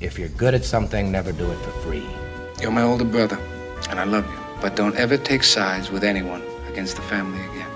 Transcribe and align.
If 0.00 0.18
you're 0.18 0.28
good 0.30 0.54
at 0.54 0.64
something, 0.64 1.12
never 1.12 1.30
do 1.30 1.50
it 1.50 1.58
for 1.58 1.72
free. 1.82 2.06
You're 2.58 2.70
my 2.70 2.80
older 2.80 3.04
brother, 3.04 3.38
and 3.90 4.00
I 4.00 4.04
love 4.04 4.24
you. 4.30 4.38
But 4.62 4.74
don't 4.74 4.96
ever 4.96 5.18
take 5.18 5.42
sides 5.42 5.90
with 5.90 6.04
anyone 6.04 6.42
against 6.70 6.96
the 6.96 7.02
family 7.02 7.38
again. 7.38 7.66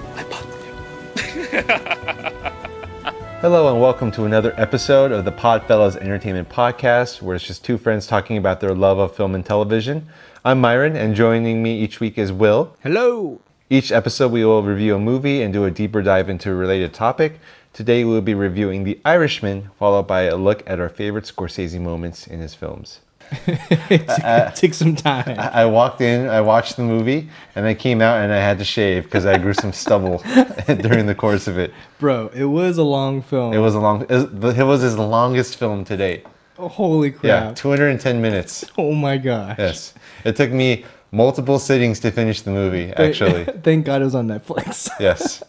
Hello 3.43 3.71
and 3.71 3.79
welcome 3.79 4.11
to 4.13 4.25
another 4.25 4.55
episode 4.57 5.13
of 5.13 5.27
the 5.27 5.33
Podfellas 5.33 5.97
Entertainment 5.97 6.49
Podcast, 6.49 7.21
where 7.21 7.37
it's 7.37 7.45
just 7.45 7.63
two 7.63 7.77
friends 7.77 8.07
talking 8.07 8.38
about 8.38 8.61
their 8.61 8.75
love 8.75 8.98
of 8.98 9.14
film 9.14 9.34
and 9.34 9.45
television. 9.45 10.09
I'm 10.46 10.62
Myron, 10.62 10.96
and 10.96 11.14
joining 11.14 11.62
me 11.62 11.79
each 11.79 12.00
week 12.00 12.16
is 12.16 12.32
Will. 12.32 12.75
Hello. 12.82 13.38
Each 13.68 13.93
episode, 13.93 14.32
we 14.32 14.46
will 14.46 14.62
review 14.62 14.95
a 14.95 14.98
movie 14.98 15.43
and 15.43 15.52
do 15.52 15.66
a 15.66 15.70
deeper 15.70 16.00
dive 16.00 16.30
into 16.30 16.50
a 16.50 16.54
related 16.54 16.95
topic. 16.95 17.38
Today, 17.75 18.04
we 18.04 18.12
will 18.12 18.20
be 18.20 18.34
reviewing 18.34 18.84
The 18.84 19.00
Irishman, 19.04 19.70
followed 19.80 20.06
by 20.06 20.23
a 20.23 20.36
look 20.36 20.62
at 20.64 20.79
our 20.79 20.88
favorite 20.88 21.24
Scorsese 21.24 21.80
moments 21.80 22.24
in 22.24 22.38
his 22.38 22.54
films. 22.54 23.00
It 23.91 24.55
Take 24.55 24.74
some 24.74 24.95
time. 24.95 25.37
I 25.41 25.66
walked 25.66 26.01
in, 26.01 26.29
I 26.29 26.41
watched 26.41 26.77
the 26.77 26.84
movie, 26.84 27.29
and 27.56 27.66
I 27.66 27.74
came 27.74 28.01
out 28.01 28.23
and 28.23 28.32
I 28.32 28.37
had 28.37 28.59
to 28.59 28.65
shave 28.65 29.02
because 29.05 29.27
I 29.27 29.38
grew 29.38 29.55
some 29.55 29.73
stubble 29.73 30.18
during 30.66 31.06
the 31.06 31.16
course 31.16 31.48
of 31.48 31.59
it. 31.59 31.74
Bro, 31.98 32.29
it 32.32 32.45
was 32.45 32.79
a 32.79 32.84
long 32.84 33.23
film. 33.23 33.52
It 33.52 33.59
was 33.59 33.74
a 33.74 33.80
long, 33.80 34.02
it 34.02 34.09
was, 34.09 34.56
it 34.56 34.62
was 34.62 34.82
his 34.82 34.96
longest 34.96 35.56
film 35.56 35.84
to 35.87 35.96
date. 35.96 36.27
Oh, 36.56 36.68
holy 36.68 37.12
Yeah, 37.24 37.52
210 37.56 38.23
minutes. 38.23 38.65
Oh 38.79 38.93
my 38.93 39.16
gosh. 39.16 39.56
Yes. 39.59 39.95
It 40.24 40.37
took 40.37 40.52
me 40.52 40.84
multiple 41.10 41.59
sittings 41.59 41.98
to 42.01 42.12
finish 42.12 42.43
the 42.43 42.52
movie, 42.52 42.93
actually. 42.93 43.45
Thank 43.65 43.84
God 43.84 44.01
it 44.01 44.04
was 44.04 44.15
on 44.15 44.29
Netflix. 44.29 44.88
yes. 45.01 45.43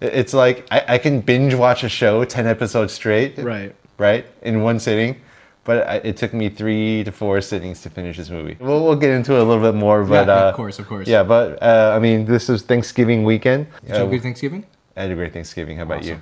It- 0.00 0.14
It's 0.14 0.34
like 0.34 0.66
I, 0.70 0.84
I 0.94 0.98
can 0.98 1.20
binge 1.20 1.54
watch 1.54 1.84
a 1.84 1.88
show 1.88 2.24
10 2.24 2.46
episodes 2.46 2.92
straight, 2.92 3.38
right. 3.38 3.74
right, 3.98 4.26
in 4.42 4.62
one 4.62 4.78
sitting. 4.78 5.16
But 5.64 5.86
I, 5.86 5.94
it 5.96 6.16
took 6.16 6.32
me 6.32 6.48
three 6.48 7.04
to 7.04 7.12
four 7.12 7.40
sittings 7.42 7.82
to 7.82 7.90
finish 7.90 8.16
this 8.16 8.30
movie. 8.30 8.56
We'll, 8.58 8.82
we'll 8.82 8.96
get 8.96 9.10
into 9.10 9.34
it 9.34 9.40
a 9.40 9.44
little 9.44 9.62
bit 9.62 9.76
more, 9.78 10.02
but 10.02 10.26
yeah, 10.26 10.34
uh, 10.46 10.48
of 10.48 10.54
course, 10.54 10.78
of 10.78 10.86
course. 10.88 11.06
Yeah, 11.06 11.22
but 11.22 11.62
uh, 11.62 11.92
I 11.94 11.98
mean, 11.98 12.24
this 12.24 12.48
is 12.48 12.62
Thanksgiving 12.62 13.22
weekend. 13.22 13.66
Did 13.82 13.88
you 13.88 13.94
have 13.94 14.02
Uh, 14.04 14.06
a 14.06 14.10
good 14.12 14.22
Thanksgiving? 14.22 14.64
I 14.96 15.02
had 15.02 15.10
a 15.10 15.14
great 15.14 15.34
Thanksgiving. 15.34 15.76
How 15.76 15.82
about 15.82 16.04
you? 16.04 16.18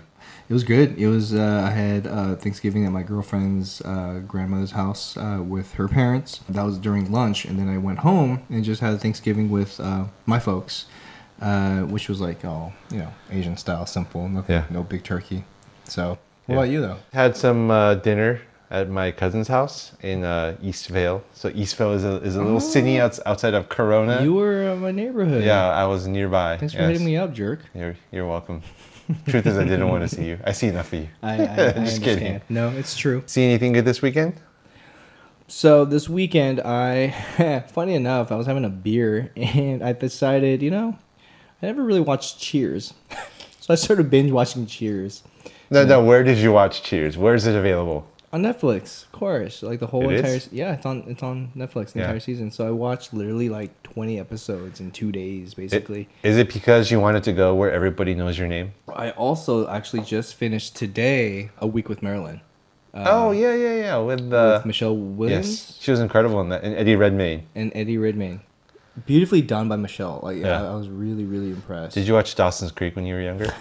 It 0.49 0.53
was 0.53 0.65
good. 0.65 0.99
It 0.99 1.07
was. 1.07 1.33
Uh, 1.33 1.63
I 1.65 1.71
had 1.71 2.07
uh, 2.09 2.35
Thanksgiving 2.37 2.87
at 2.87 2.93
my 2.93 3.03
girlfriend's 3.05 3.81
uh, 3.83 4.21
grandmother's 4.27 4.73
house 4.73 5.17
uh, 5.17 5.41
with 5.47 5.75
her 5.75 5.87
parents. 5.89 6.41
That 6.49 6.65
was 6.65 6.77
during 6.79 7.11
lunch, 7.13 7.45
and 7.45 7.57
then 7.59 7.69
I 7.69 7.79
went 7.79 8.01
home 8.01 8.43
and 8.51 8.65
just 8.65 8.81
had 8.81 9.01
Thanksgiving 9.01 9.49
with 9.51 9.79
uh, 9.81 10.05
my 10.25 10.39
folks, 10.41 10.87
uh, 11.41 11.81
which 11.83 12.09
was 12.09 12.21
like 12.21 12.45
all 12.45 12.73
you 12.91 12.99
know 12.99 13.13
Asian 13.31 13.57
style, 13.57 13.87
simple, 13.87 14.29
no, 14.29 14.45
Yeah. 14.49 14.65
no 14.71 14.83
big 14.83 15.03
turkey. 15.05 15.45
So, 15.85 16.11
what 16.11 16.19
Yeah. 16.49 16.55
about 16.55 16.69
you 16.71 16.81
though? 16.81 16.97
Had 17.13 17.37
some 17.37 17.71
uh, 17.71 17.95
dinner 17.97 18.41
at 18.71 18.89
my 18.91 19.13
cousin's 19.13 19.47
house 19.49 19.93
in 20.03 20.25
uh, 20.25 20.57
Eastvale. 20.63 21.23
So 21.33 21.51
Eastvale 21.51 21.95
is 21.95 22.05
a, 22.05 22.17
is 22.23 22.35
a 22.35 22.43
little 22.43 22.59
city 22.61 22.99
outs, 23.01 23.21
outside 23.25 23.55
of 23.55 23.69
Corona. 23.69 24.19
Oh. 24.21 24.23
You 24.25 24.35
were 24.35 24.63
in 24.73 24.81
my 24.81 24.91
neighborhood. 24.91 25.45
yeah, 25.45 25.69
I 25.71 25.87
was 25.87 26.09
nearby. 26.09 26.57
Thanks 26.57 26.75
for 26.75 26.81
yes. 26.81 26.91
hitting 26.91 27.07
me 27.07 27.17
up, 27.17 27.33
jerk. 27.33 27.61
You're, 27.75 27.95
you're 28.11 28.27
welcome. 28.27 28.63
Truth 29.29 29.47
is, 29.47 29.57
I 29.57 29.63
didn't 29.63 29.87
want 29.89 30.03
to 30.03 30.09
see 30.17 30.25
you. 30.25 30.41
I 30.45 30.51
see 30.51 30.67
enough 30.67 30.93
of 30.93 30.99
you. 30.99 31.09
I, 31.23 31.29
I, 31.31 31.35
I 31.37 31.39
Just 31.39 31.77
understand. 31.77 32.19
kidding. 32.19 32.41
No, 32.49 32.71
it's 32.71 32.97
true. 32.97 33.23
See 33.27 33.45
anything 33.45 33.73
good 33.73 33.85
this 33.85 34.03
weekend? 34.03 34.35
So 35.47 35.85
this 35.85 36.09
weekend, 36.09 36.61
I, 36.61 37.63
funny 37.73 37.95
enough, 37.95 38.33
I 38.33 38.35
was 38.35 38.47
having 38.49 38.65
a 38.65 38.69
beer 38.69 39.31
and 39.37 39.85
I 39.85 39.93
decided, 39.93 40.61
you 40.61 40.73
know, 40.73 40.99
I 41.63 41.67
never 41.67 41.83
really 41.83 42.01
watched 42.01 42.39
Cheers, 42.39 42.93
so 43.61 43.73
I 43.73 43.77
started 43.77 44.11
binge 44.11 44.31
watching 44.31 44.67
Cheers 44.67 45.23
No, 45.71 45.85
no. 45.85 46.05
Where 46.05 46.23
did 46.23 46.39
you 46.39 46.53
watch 46.53 46.83
Cheers? 46.83 47.17
Where 47.17 47.35
is 47.35 47.47
it 47.47 47.55
available? 47.57 48.07
on 48.33 48.43
Netflix, 48.43 49.05
of 49.05 49.13
course. 49.13 49.63
Like 49.63 49.79
the 49.81 49.87
whole 49.87 50.11
It 50.11 50.17
entire, 50.17 50.35
is? 50.35 50.49
yeah, 50.53 50.75
it's 50.75 50.85
on 50.85 51.05
it's 51.07 51.23
on 51.23 51.53
Netflix 51.57 51.93
the 51.93 52.01
Yeah. 52.01 52.05
entire 52.07 52.21
season. 52.21 52.51
So 52.51 52.67
I 52.67 52.71
watched 52.71 53.15
literally 53.15 53.49
like 53.49 53.71
twenty 53.83 54.19
episodes 54.21 54.79
in 54.81 54.91
two 54.91 55.11
days, 55.11 55.55
basically. 55.55 56.09
Is 56.23 56.37
it 56.37 56.53
because 56.53 56.91
you 56.91 57.01
wanted 57.01 57.23
to 57.25 57.33
go 57.33 57.55
where 57.55 57.71
everybody 57.73 58.15
knows 58.15 58.37
your 58.39 58.49
name? 58.49 58.73
I 58.95 59.11
also 59.13 59.67
actually 59.69 60.03
just 60.03 60.35
finished 60.35 60.77
today 60.77 61.51
a 61.59 61.67
week 61.67 61.89
with 61.89 62.03
Marilyn, 62.03 62.43
oh 62.95 63.31
yeah, 63.31 63.55
yeah, 63.55 63.75
yeah. 63.77 63.97
With 63.99 64.31
uh, 64.33 64.57
with 64.59 64.67
Michelle 64.67 64.97
Williams. 64.97 65.49
yes, 65.49 65.79
she 65.81 65.91
was 65.91 66.01
incredible 66.01 66.41
in 66.43 66.51
that. 66.51 66.63
And 66.63 66.75
Eddie 66.77 66.97
Redmayne. 66.97 67.45
and 67.55 67.73
Eddie 67.75 67.97
Redmayne. 67.97 68.41
Beautifully 69.05 69.43
done 69.43 69.69
by 69.69 69.77
Michelle. 69.77 70.21
Like 70.23 70.39
Yeah. 70.39 70.63
I, 70.63 70.73
I 70.73 70.75
was 70.75 70.89
really, 70.89 71.25
really 71.25 71.51
impressed. 71.51 71.95
Did 71.95 72.07
you 72.07 72.15
watch 72.15 72.35
Dawson's 72.35 72.73
Creek 72.73 72.97
when 72.97 73.05
you 73.05 73.15
were 73.15 73.21
younger? 73.21 73.53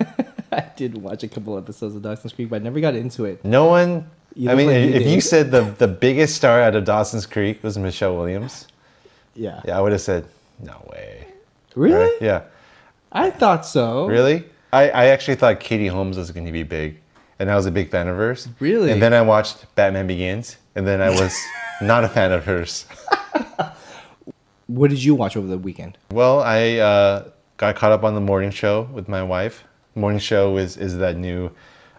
I 0.52 0.66
did 0.76 0.98
watch 0.98 1.22
a 1.22 1.28
couple 1.28 1.56
episodes 1.56 1.94
of 1.94 2.02
Dawson's 2.02 2.32
Creek, 2.34 2.50
but 2.50 2.56
I 2.56 2.64
never 2.64 2.78
got 2.80 2.94
into 2.94 3.24
it. 3.24 3.42
No 3.44 3.66
one. 3.66 4.10
You 4.34 4.50
I 4.50 4.54
mean, 4.54 4.66
like 4.66 4.76
you 4.76 4.90
if 4.94 5.02
you 5.06 5.16
did. 5.16 5.22
said 5.22 5.50
the 5.50 5.62
the 5.78 5.88
biggest 5.88 6.36
star 6.36 6.60
out 6.60 6.74
of 6.74 6.84
Dawson's 6.84 7.26
Creek 7.26 7.62
was 7.62 7.78
Michelle 7.78 8.16
Williams, 8.16 8.66
Yeah. 9.34 9.60
yeah, 9.64 9.78
I 9.78 9.80
would 9.80 9.92
have 9.92 10.00
said 10.00 10.26
no 10.60 10.82
way. 10.90 11.26
Really? 11.74 11.94
Right? 12.04 12.18
Yeah. 12.20 12.42
I 13.12 13.30
thought 13.30 13.64
so. 13.66 14.06
Really? 14.06 14.44
I, 14.72 14.88
I 14.90 15.04
actually 15.06 15.34
thought 15.36 15.60
Katie 15.60 15.86
Holmes 15.86 16.16
was 16.16 16.30
going 16.30 16.46
to 16.46 16.52
be 16.52 16.62
big, 16.62 16.98
and 17.38 17.50
I 17.50 17.56
was 17.56 17.66
a 17.66 17.70
big 17.70 17.90
fan 17.90 18.08
of 18.08 18.16
hers. 18.16 18.48
Really? 18.58 18.90
And 18.90 19.02
then 19.02 19.12
I 19.12 19.20
watched 19.20 19.66
Batman 19.74 20.06
Begins, 20.06 20.56
and 20.74 20.86
then 20.86 21.02
I 21.02 21.10
was 21.10 21.38
not 21.82 22.04
a 22.04 22.08
fan 22.08 22.32
of 22.32 22.44
hers. 22.46 22.86
What 24.72 24.88
did 24.88 25.04
you 25.04 25.14
watch 25.14 25.36
over 25.36 25.46
the 25.46 25.58
weekend? 25.58 25.98
Well, 26.10 26.40
I 26.40 26.76
uh, 26.78 27.28
got 27.58 27.76
caught 27.76 27.92
up 27.92 28.04
on 28.04 28.14
the 28.14 28.22
morning 28.22 28.50
show 28.50 28.88
with 28.92 29.06
my 29.06 29.22
wife. 29.22 29.64
Morning 29.94 30.18
show 30.18 30.56
is 30.56 30.78
is 30.78 30.96
that 30.96 31.18
new 31.18 31.50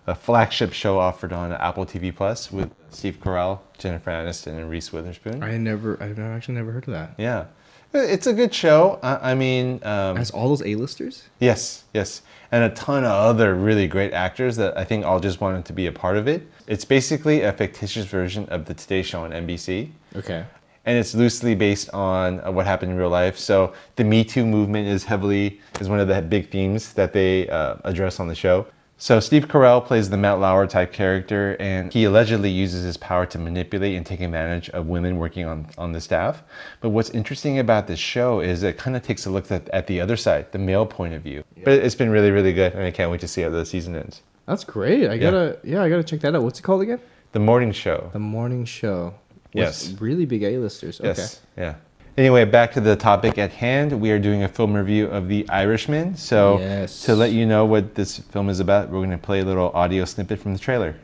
uh, 0.08 0.16
flagship 0.16 0.74
show 0.74 0.98
offered 0.98 1.32
on 1.32 1.52
Apple 1.52 1.86
TV 1.86 2.14
Plus 2.16 2.52
with 2.52 2.72
Steve 2.90 3.20
Carell, 3.22 3.60
Jennifer 3.78 4.10
Aniston, 4.10 4.58
and 4.58 4.72
Reese 4.72 4.92
Witherspoon. 4.92 5.44
I 5.44 5.56
never, 5.58 6.02
I've 6.02 6.18
never 6.18 6.34
actually 6.34 6.56
never 6.56 6.72
heard 6.72 6.88
of 6.88 6.94
that. 6.94 7.14
Yeah, 7.20 7.46
it's 7.94 8.26
a 8.26 8.34
good 8.34 8.52
show. 8.52 9.00
I, 9.04 9.32
I 9.32 9.36
mean, 9.36 9.80
um, 9.84 10.16
Has 10.16 10.32
all 10.32 10.50
those 10.50 10.64
A-listers? 10.64 11.30
Yes, 11.40 11.84
yes. 11.94 12.24
And 12.52 12.64
a 12.64 12.70
ton 12.76 13.04
of 13.04 13.12
other 13.12 13.54
really 13.54 13.88
great 13.88 14.14
actors 14.14 14.56
that 14.56 14.76
I 14.76 14.84
think 14.84 15.06
all 15.06 15.20
just 15.20 15.42
wanted 15.42 15.66
to 15.66 15.74
be 15.74 15.86
a 15.86 15.92
part 15.92 16.18
of 16.18 16.28
it. 16.28 16.48
It's 16.66 16.86
basically 16.86 17.42
a 17.42 17.54
fictitious 17.54 18.06
version 18.06 18.48
of 18.50 18.66
the 18.66 18.74
Today 18.74 19.04
Show 19.04 19.24
on 19.24 19.32
NBC. 19.32 19.92
Okay. 20.16 20.46
And 20.86 20.98
it's 20.98 21.16
loosely 21.16 21.56
based 21.56 21.90
on 21.92 22.42
uh, 22.42 22.52
what 22.52 22.66
happened 22.66 22.92
in 22.92 22.98
real 22.98 23.10
life. 23.10 23.38
So 23.38 23.74
the 23.96 24.04
Me 24.04 24.24
Too 24.24 24.46
movement 24.46 24.88
is 24.88 25.04
heavily, 25.04 25.62
is 25.80 25.88
one 25.88 26.00
of 26.00 26.08
the 26.08 26.22
big 26.22 26.50
themes 26.50 26.94
that 26.94 27.14
they 27.14 27.48
uh, 27.50 27.76
address 27.86 28.20
on 28.20 28.28
the 28.28 28.36
show. 28.36 28.68
So 28.98 29.20
Steve 29.20 29.48
Carell 29.48 29.84
plays 29.84 30.10
the 30.10 30.18
Matt 30.18 30.40
Lauer 30.40 30.66
type 30.68 30.94
character, 30.94 31.58
and 31.60 31.92
he 31.92 32.06
allegedly 32.06 32.50
uses 32.50 32.84
his 32.84 32.96
power 32.96 33.26
to 33.26 33.38
manipulate 33.38 33.98
and 33.98 34.06
take 34.06 34.22
advantage 34.22 34.70
of 34.70 34.88
women 34.88 35.18
working 35.18 35.46
on, 35.46 35.68
on 35.78 35.92
the 35.92 36.00
staff. 36.00 36.44
But 36.80 36.90
what's 36.92 37.10
interesting 37.10 37.60
about 37.60 37.88
this 37.88 38.00
show 38.00 38.40
is 38.40 38.64
it 38.64 38.78
kind 38.78 38.96
of 38.96 39.04
takes 39.04 39.26
a 39.26 39.30
look 39.30 39.52
at, 39.52 39.68
at 39.70 39.88
the 39.88 40.00
other 40.00 40.16
side, 40.16 40.52
the 40.52 40.60
male 40.60 40.86
point 40.86 41.16
of 41.16 41.22
view. 41.22 41.44
But 41.66 41.74
it's 41.80 41.96
been 41.96 42.12
really, 42.12 42.32
really 42.32 42.54
good, 42.54 42.74
and 42.74 42.84
I 42.84 42.92
can't 42.92 43.12
wait 43.12 43.20
to 43.22 43.28
see 43.28 43.42
how 43.42 43.50
the 43.50 43.66
season 43.66 43.96
ends. 43.96 44.22
That's 44.46 44.64
great. 44.64 45.10
I 45.10 45.18
gotta, 45.18 45.60
yeah, 45.64 45.82
I 45.82 45.90
gotta 45.90 46.04
check 46.04 46.22
that 46.22 46.36
out. 46.36 46.44
What's 46.44 46.60
it 46.60 46.64
called 46.64 46.82
again? 46.82 47.00
The 47.34 47.40
morning 47.40 47.72
show. 47.72 48.10
The 48.14 48.20
Morning 48.20 48.64
Show. 48.64 49.16
With 49.54 49.64
Yes. 49.64 49.92
Really 50.00 50.26
big 50.26 50.44
A-listers. 50.44 51.00
Okay. 51.00 51.10
Yes. 51.10 51.42
Yeah. 51.56 51.76
Anyway, 52.18 52.46
back 52.46 52.72
to 52.74 52.82
the 52.82 52.96
topic 52.96 53.38
at 53.38 53.52
hand. 53.52 53.92
We 54.00 54.12
are 54.12 54.20
doing 54.20 54.44
a 54.44 54.48
film 54.48 54.74
review 54.74 55.08
of 55.08 55.28
The 55.28 55.48
Irishman. 55.50 56.16
So, 56.16 56.60
Yes. 56.60 57.02
to 57.04 57.16
let 57.16 57.32
you 57.32 57.46
know 57.46 57.66
what 57.66 57.96
this 57.96 58.20
film 58.20 58.50
is 58.50 58.60
about, 58.60 58.90
we're 58.90 59.00
going 59.00 59.12
to 59.12 59.18
play 59.18 59.42
a 59.42 59.46
little 59.46 59.70
audio 59.72 60.06
snippet 60.06 60.40
from 60.40 60.54
the 60.54 60.60
trailer. 60.60 60.96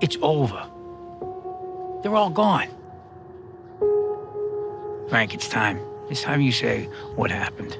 It's 0.00 0.16
over. 0.22 0.66
They're 2.02 2.14
all 2.14 2.30
gone. 2.30 2.68
Frank, 5.08 5.34
it's 5.34 5.48
time. 5.48 5.80
It's 6.10 6.22
time 6.22 6.40
you 6.42 6.52
say 6.52 6.84
what 7.16 7.30
happened. 7.30 7.76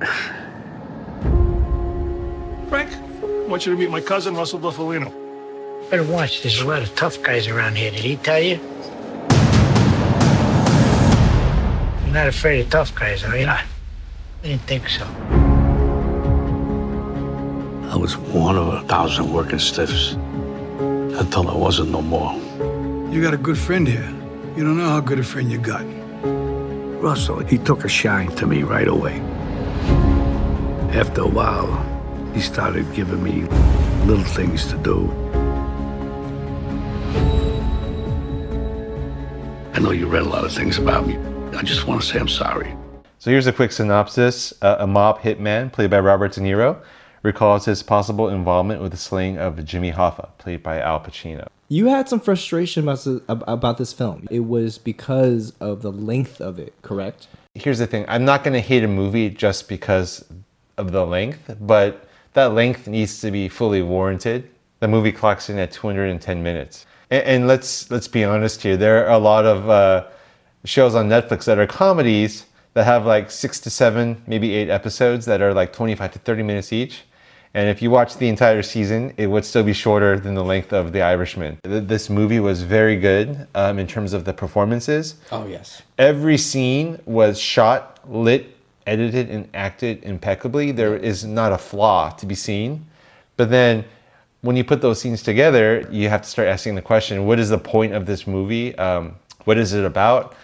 Frank, 2.68 2.90
I 2.92 3.46
want 3.48 3.66
you 3.66 3.72
to 3.72 3.78
meet 3.78 3.90
my 3.90 4.00
cousin, 4.00 4.34
Russell 4.34 4.58
Bufalino. 4.60 5.12
Better 5.90 6.04
watch. 6.04 6.42
There's 6.42 6.60
a 6.60 6.66
lot 6.66 6.82
of 6.82 6.94
tough 6.94 7.22
guys 7.22 7.48
around 7.48 7.78
here. 7.78 7.90
Did 7.90 8.00
he 8.00 8.16
tell 8.16 8.38
you? 8.38 8.56
You're 12.04 12.14
not 12.14 12.28
afraid 12.28 12.60
of 12.60 12.68
tough 12.68 12.94
guys, 12.94 13.24
are 13.24 13.34
you? 13.34 13.46
I 13.46 13.64
didn't 14.42 14.62
think 14.62 14.86
so. 14.86 15.06
I 17.90 17.96
was 17.96 18.18
one 18.18 18.56
of 18.58 18.68
a 18.68 18.82
thousand 18.82 19.32
working 19.32 19.58
stiffs 19.58 20.12
until 20.12 21.48
I 21.48 21.56
wasn't 21.56 21.90
no 21.90 22.02
more. 22.02 22.34
You 23.10 23.22
got 23.22 23.32
a 23.32 23.38
good 23.38 23.56
friend 23.56 23.88
here. 23.88 24.14
You 24.58 24.64
don't 24.64 24.76
know 24.76 24.90
how 24.90 25.00
good 25.00 25.18
a 25.18 25.24
friend 25.24 25.50
you 25.50 25.56
got. 25.56 25.86
Russell, 27.00 27.38
he 27.38 27.56
took 27.56 27.86
a 27.86 27.88
shine 27.88 28.28
to 28.36 28.46
me 28.46 28.62
right 28.62 28.88
away. 28.88 29.20
After 30.92 31.22
a 31.22 31.26
while, 31.26 31.82
he 32.34 32.40
started 32.42 32.92
giving 32.92 33.22
me 33.22 33.44
little 34.04 34.24
things 34.24 34.66
to 34.66 34.76
do. 34.76 35.17
I 39.78 39.80
know 39.80 39.92
you 39.92 40.08
read 40.08 40.22
a 40.22 40.28
lot 40.28 40.44
of 40.44 40.52
things 40.52 40.76
about 40.76 41.06
me. 41.06 41.16
I 41.56 41.62
just 41.62 41.86
want 41.86 42.00
to 42.02 42.06
say 42.08 42.18
I'm 42.18 42.26
sorry. 42.26 42.76
So 43.20 43.30
here's 43.30 43.46
a 43.46 43.52
quick 43.52 43.70
synopsis. 43.70 44.52
Uh, 44.60 44.74
a 44.80 44.88
mob 44.88 45.20
hitman, 45.20 45.72
played 45.72 45.88
by 45.88 46.00
Robert 46.00 46.32
De 46.32 46.40
Niro, 46.40 46.82
recalls 47.22 47.66
his 47.66 47.84
possible 47.84 48.28
involvement 48.28 48.82
with 48.82 48.90
the 48.90 48.98
slaying 48.98 49.38
of 49.38 49.64
Jimmy 49.64 49.92
Hoffa, 49.92 50.30
played 50.38 50.64
by 50.64 50.80
Al 50.80 50.98
Pacino. 50.98 51.46
You 51.68 51.86
had 51.86 52.08
some 52.08 52.18
frustration 52.18 52.82
about 52.82 53.04
this, 53.04 53.20
about 53.28 53.78
this 53.78 53.92
film. 53.92 54.26
It 54.32 54.40
was 54.40 54.78
because 54.78 55.52
of 55.60 55.82
the 55.82 55.92
length 55.92 56.40
of 56.40 56.58
it, 56.58 56.74
correct? 56.82 57.28
Here's 57.54 57.78
the 57.78 57.86
thing 57.86 58.04
I'm 58.08 58.24
not 58.24 58.42
going 58.42 58.54
to 58.54 58.60
hate 58.60 58.82
a 58.82 58.88
movie 58.88 59.30
just 59.30 59.68
because 59.68 60.24
of 60.76 60.90
the 60.90 61.06
length, 61.06 61.54
but 61.60 62.08
that 62.32 62.52
length 62.52 62.88
needs 62.88 63.20
to 63.20 63.30
be 63.30 63.48
fully 63.48 63.82
warranted. 63.82 64.50
The 64.80 64.88
movie 64.88 65.12
clocks 65.12 65.48
in 65.48 65.56
at 65.56 65.70
210 65.70 66.42
minutes. 66.42 66.84
And, 67.10 67.22
and 67.24 67.46
let's, 67.46 67.90
let's 67.90 68.08
be 68.08 68.24
honest 68.24 68.62
here, 68.62 68.76
there 68.76 69.06
are 69.06 69.12
a 69.12 69.18
lot 69.18 69.44
of 69.44 69.68
uh, 69.68 70.06
shows 70.64 70.94
on 70.94 71.08
Netflix 71.08 71.44
that 71.44 71.58
are 71.58 71.66
comedies 71.66 72.46
that 72.74 72.84
have 72.84 73.06
like 73.06 73.30
six 73.30 73.58
to 73.60 73.70
seven, 73.70 74.22
maybe 74.26 74.54
eight 74.54 74.70
episodes 74.70 75.26
that 75.26 75.40
are 75.40 75.52
like 75.52 75.72
25 75.72 76.12
to 76.12 76.18
30 76.20 76.42
minutes 76.42 76.72
each. 76.72 77.02
And 77.54 77.68
if 77.68 77.80
you 77.80 77.90
watch 77.90 78.16
the 78.18 78.28
entire 78.28 78.62
season, 78.62 79.14
it 79.16 79.26
would 79.26 79.44
still 79.44 79.64
be 79.64 79.72
shorter 79.72 80.20
than 80.20 80.34
the 80.34 80.44
length 80.44 80.72
of 80.72 80.92
The 80.92 81.00
Irishman. 81.00 81.58
This 81.62 82.10
movie 82.10 82.40
was 82.40 82.62
very 82.62 82.96
good 82.96 83.48
um, 83.54 83.78
in 83.78 83.86
terms 83.86 84.12
of 84.12 84.24
the 84.24 84.34
performances. 84.34 85.16
Oh, 85.32 85.46
yes. 85.46 85.82
Every 85.96 86.36
scene 86.36 87.00
was 87.06 87.40
shot, 87.40 87.98
lit, 88.08 88.54
edited, 88.86 89.30
and 89.30 89.48
acted 89.54 90.04
impeccably. 90.04 90.72
There 90.72 90.96
is 90.96 91.24
not 91.24 91.52
a 91.52 91.58
flaw 91.58 92.10
to 92.10 92.26
be 92.26 92.34
seen. 92.34 92.86
But 93.36 93.50
then 93.50 93.84
when 94.40 94.56
you 94.56 94.64
put 94.64 94.80
those 94.80 95.00
scenes 95.00 95.22
together, 95.22 95.86
you 95.90 96.08
have 96.08 96.22
to 96.22 96.28
start 96.28 96.48
asking 96.48 96.74
the 96.74 96.82
question 96.82 97.26
what 97.26 97.38
is 97.38 97.48
the 97.48 97.58
point 97.58 97.94
of 97.94 98.06
this 98.06 98.26
movie? 98.26 98.76
Um, 98.78 99.16
what 99.44 99.58
is 99.58 99.72
it 99.72 99.84
about? 99.84 100.34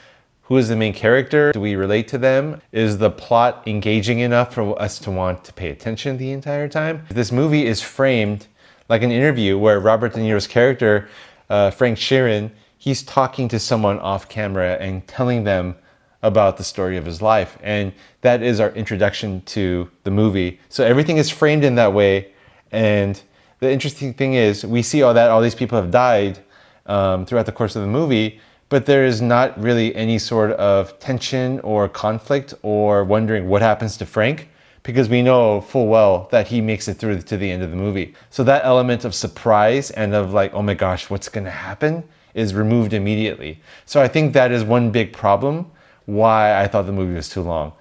Who 0.43 0.59
is 0.59 0.69
the 0.69 0.77
main 0.77 0.93
character? 0.93 1.53
Do 1.53 1.61
we 1.61 1.75
relate 1.75 2.09
to 2.09 2.19
them? 2.19 2.61
Is 2.71 2.99
the 2.99 3.11
plot 3.11 3.63
engaging 3.67 4.19
enough 4.19 4.53
for 4.55 4.81
us 4.81 4.99
to 5.01 5.11
want 5.11 5.45
to 5.45 5.53
pay 5.53 5.71
attention 5.71 6.19
the 6.19 6.33
entire 6.33 6.69
time? 6.69 7.07
This 7.09 7.33
movie 7.33 7.67
is 7.67 7.81
framed 7.81 8.47
like 8.89 9.03
an 9.03 9.11
interview 9.11 9.57
where 9.57 9.81
Robert 9.81 10.13
De 10.13 10.21
Niro's 10.21 10.47
character, 10.47 11.09
uh, 11.49 11.71
Frank 11.71 11.97
Sheeran, 11.97 12.51
he's 12.77 13.03
talking 13.03 13.49
to 13.49 13.59
someone 13.59 13.99
off 14.01 14.29
camera 14.29 14.75
and 14.75 15.07
telling 15.09 15.45
them 15.45 15.77
about 16.23 16.59
the 16.59 16.65
story 16.65 16.99
of 16.99 17.07
his 17.07 17.23
life. 17.23 17.57
And 17.63 17.93
that 18.21 18.43
is 18.43 18.61
our 18.61 18.71
introduction 18.73 19.41
to 19.43 19.91
the 20.03 20.11
movie. 20.11 20.61
So 20.69 20.85
everything 20.85 21.17
is 21.17 21.31
framed 21.31 21.65
in 21.65 21.77
that 21.77 21.95
way. 21.95 22.33
And 22.71 23.23
the 23.65 23.73
interesting 23.73 24.15
thing 24.15 24.35
is, 24.35 24.65
we 24.65 24.83
see 24.83 25.03
all 25.03 25.15
that, 25.15 25.31
all 25.31 25.41
these 25.41 25.55
people 25.55 25.81
have 25.81 25.91
died 25.91 26.39
um, 26.87 27.27
throughout 27.27 27.47
the 27.47 27.53
course 27.53 27.75
of 27.77 27.83
the 27.83 27.89
movie, 27.89 28.41
but 28.69 28.87
there 28.87 29.05
is 29.05 29.21
not 29.21 29.59
really 29.61 29.95
any 29.95 30.19
sort 30.19 30.53
of 30.53 30.99
tension 30.99 31.61
or 31.61 31.89
conflict 31.89 32.55
or 32.63 33.05
wondering 33.05 33.49
what 33.49 33.63
happens 33.63 33.97
to 33.97 34.07
Frank 34.07 34.49
because 34.83 35.09
we 35.09 35.23
know 35.23 35.63
full 35.63 35.87
well 35.89 36.29
that 36.31 36.47
he 36.47 36.61
makes 36.61 36.89
it 36.89 36.95
through 36.95 37.23
to 37.23 37.37
the 37.37 37.51
end 37.51 37.63
of 37.63 37.71
the 37.71 37.77
movie. 37.77 38.15
So 38.31 38.45
that 38.45 38.65
element 38.65 39.05
of 39.05 39.15
surprise 39.15 39.91
and 39.91 40.15
of 40.15 40.33
like, 40.33 40.53
oh 40.53 40.63
my 40.63 40.75
gosh, 40.75 41.09
what's 41.09 41.29
going 41.29 41.45
to 41.45 41.51
happen 41.51 42.05
is 42.35 42.55
removed 42.55 42.93
immediately. 42.93 43.61
So 43.87 44.03
I 44.03 44.09
think 44.09 44.35
that 44.35 44.53
is 44.53 44.63
one 44.63 44.91
big 44.91 45.13
problem 45.13 45.71
why 46.05 46.61
I 46.61 46.67
thought 46.69 46.85
the 46.85 46.93
movie 46.93 47.15
was 47.15 47.31
too 47.31 47.41
long. 47.41 47.73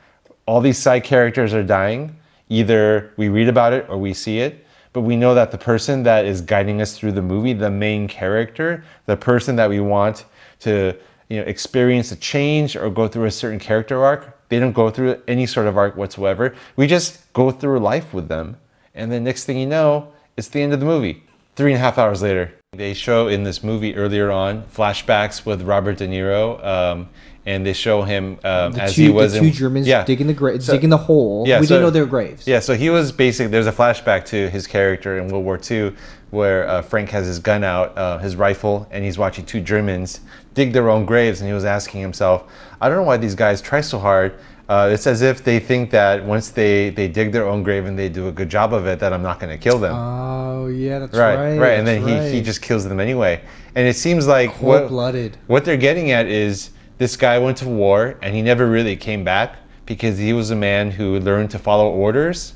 All 0.45 0.61
these 0.61 0.77
side 0.77 1.03
characters 1.03 1.53
are 1.53 1.63
dying. 1.63 2.15
Either 2.49 3.11
we 3.17 3.27
read 3.27 3.49
about 3.49 3.73
it 3.73 3.85
or 3.89 3.97
we 3.97 4.13
see 4.13 4.39
it, 4.39 4.62
but 4.93 5.01
we 5.01 5.15
know 5.15 5.33
that 5.33 5.51
the 5.51 5.57
person 5.57 6.03
that 6.03 6.25
is 6.25 6.41
guiding 6.41 6.81
us 6.81 6.97
through 6.97 7.11
the 7.11 7.21
movie, 7.21 7.53
the 7.53 7.69
main 7.69 8.07
character, 8.07 8.83
the 9.07 9.17
person 9.17 9.55
that 9.57 9.69
we 9.69 9.79
want 9.79 10.25
to 10.59 10.95
you 11.29 11.37
know 11.37 11.43
experience 11.43 12.11
a 12.11 12.15
change 12.15 12.75
or 12.75 12.89
go 12.89 13.07
through 13.07 13.25
a 13.25 13.31
certain 13.31 13.59
character 13.59 14.03
arc, 14.03 14.37
they 14.49 14.59
don't 14.59 14.73
go 14.73 14.89
through 14.89 15.21
any 15.27 15.47
sort 15.47 15.67
of 15.67 15.77
arc 15.77 15.97
whatsoever. 15.97 16.55
We 16.75 16.87
just 16.87 17.31
go 17.33 17.49
through 17.51 17.79
life 17.79 18.13
with 18.13 18.27
them. 18.27 18.57
And 18.93 19.11
then 19.11 19.23
next 19.23 19.45
thing 19.45 19.57
you 19.57 19.65
know, 19.65 20.13
it's 20.37 20.47
the 20.47 20.61
end 20.61 20.73
of 20.73 20.79
the 20.79 20.85
movie. 20.85 21.23
Three 21.55 21.73
and 21.73 21.79
a 21.79 21.83
half 21.83 21.97
hours 21.97 22.21
later. 22.21 22.53
They 22.73 22.93
show 22.93 23.27
in 23.27 23.43
this 23.43 23.63
movie 23.63 23.95
earlier 23.95 24.31
on 24.31 24.63
flashbacks 24.63 25.45
with 25.45 25.61
Robert 25.61 25.97
De 25.97 26.07
Niro, 26.07 26.63
um, 26.65 27.09
and 27.45 27.65
they 27.65 27.73
show 27.73 28.03
him 28.03 28.39
um, 28.43 28.71
The 28.73 28.83
as 28.83 28.95
two, 28.95 29.01
he 29.03 29.09
was 29.09 29.33
the 29.33 29.39
two 29.39 29.45
in, 29.45 29.51
Germans 29.51 29.87
yeah. 29.87 30.03
digging 30.05 30.27
the 30.27 30.33
gra- 30.33 30.61
So- 30.61 30.73
digging 30.73 30.89
the 30.89 30.97
hole. 30.97 31.43
yeah, 31.47 31.59
we 31.59 31.65
so- 31.65 31.75
didn't 31.75 31.83
know 31.87 31.89
they 31.89 32.01
were 32.01 32.05
graves. 32.07 32.47
Yeah, 32.47 32.59
so 32.59 32.73
he 32.75 32.89
was 32.89 33.11
basically 33.11 33.51
there's 33.51 33.67
a 33.67 33.71
flashback 33.71 34.25
to 34.25 34.49
his 34.49 34.65
character 34.67 35.17
in 35.17 35.27
World 35.27 35.45
War 35.45 35.59
II 35.69 35.93
where 36.31 36.67
uh, 36.67 36.81
Frank 36.81 37.09
has 37.11 37.27
his 37.27 37.37
gun 37.39 37.63
out, 37.63 37.95
uh, 37.97 38.17
his 38.17 38.35
rifle, 38.35 38.87
and 38.91 39.03
he's 39.05 39.17
watching 39.19 39.45
two 39.45 39.61
Germans 39.61 40.21
dig 40.55 40.73
their 40.73 40.89
own 40.89 41.05
graves, 41.05 41.41
and 41.41 41.47
he 41.47 41.53
was 41.53 41.65
asking 41.65 42.01
himself, 42.01 42.45
I 42.81 42.89
don't 42.89 42.97
know 42.97 43.03
why 43.03 43.17
these 43.17 43.35
guys 43.35 43.61
try 43.61 43.81
so 43.81 43.99
hard. 43.99 44.33
Uh, 44.67 44.89
it's 44.91 45.05
as 45.05 45.21
if 45.21 45.43
they 45.43 45.59
think 45.59 45.91
that 45.91 46.23
once 46.25 46.49
they, 46.49 46.89
they 46.89 47.07
dig 47.07 47.31
their 47.33 47.47
own 47.47 47.61
grave 47.63 47.85
and 47.85 47.99
they 47.99 48.09
do 48.09 48.29
a 48.29 48.31
good 48.31 48.49
job 48.49 48.73
of 48.73 48.87
it, 48.87 48.97
that 48.99 49.11
I'm 49.13 49.21
not 49.21 49.39
going 49.39 49.51
to 49.51 49.61
kill 49.61 49.77
them. 49.77 49.93
Oh 49.95 50.67
yeah, 50.67 50.99
that's 50.99 51.15
right, 51.15 51.35
right. 51.35 51.57
right, 51.59 51.79
and 51.79 51.85
then 51.87 52.07
he, 52.07 52.37
he 52.37 52.41
just 52.41 52.61
kills 52.61 52.87
them 52.87 52.99
anyway. 52.99 53.41
And 53.75 53.87
it 53.87 53.95
seems 53.95 54.25
like 54.25 54.59
what, 54.61 54.89
what 55.47 55.65
they're 55.65 55.77
getting 55.77 56.11
at 56.11 56.27
is 56.27 56.69
this 56.97 57.15
guy 57.15 57.39
went 57.39 57.57
to 57.57 57.67
war 57.67 58.17
and 58.21 58.35
he 58.35 58.41
never 58.41 58.67
really 58.67 58.95
came 58.95 59.23
back 59.23 59.57
because 59.85 60.17
he 60.17 60.33
was 60.33 60.51
a 60.51 60.55
man 60.55 60.91
who 60.91 61.19
learned 61.19 61.51
to 61.51 61.59
follow 61.59 61.89
orders 61.89 62.53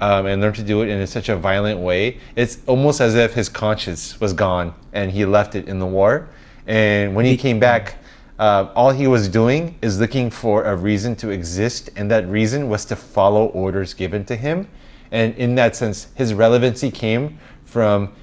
um, 0.00 0.26
and 0.26 0.40
learned 0.40 0.56
to 0.56 0.62
do 0.62 0.82
it 0.82 0.88
in 0.88 1.06
such 1.06 1.28
a 1.28 1.36
violent 1.36 1.78
way. 1.78 2.18
It's 2.36 2.58
almost 2.66 3.00
as 3.00 3.14
if 3.14 3.34
his 3.34 3.48
conscience 3.48 4.20
was 4.20 4.32
gone 4.32 4.74
and 4.92 5.10
he 5.10 5.24
left 5.24 5.54
it 5.54 5.68
in 5.68 5.78
the 5.78 5.86
war. 5.86 6.28
And 6.66 7.14
when 7.14 7.24
he 7.24 7.36
came 7.36 7.58
back, 7.58 7.96
uh, 8.38 8.70
all 8.74 8.90
he 8.90 9.06
was 9.06 9.28
doing 9.28 9.76
is 9.82 10.00
looking 10.00 10.30
for 10.30 10.64
a 10.64 10.74
reason 10.74 11.14
to 11.16 11.28
exist, 11.28 11.90
and 11.94 12.10
that 12.10 12.26
reason 12.26 12.70
was 12.70 12.86
to 12.86 12.96
follow 12.96 13.48
orders 13.48 13.92
given 13.92 14.24
to 14.24 14.34
him. 14.34 14.66
And 15.10 15.34
in 15.36 15.56
that 15.56 15.76
sense, 15.76 16.08
his 16.14 16.32
relevancy 16.32 16.90
came 16.90 17.38
from 17.64 18.14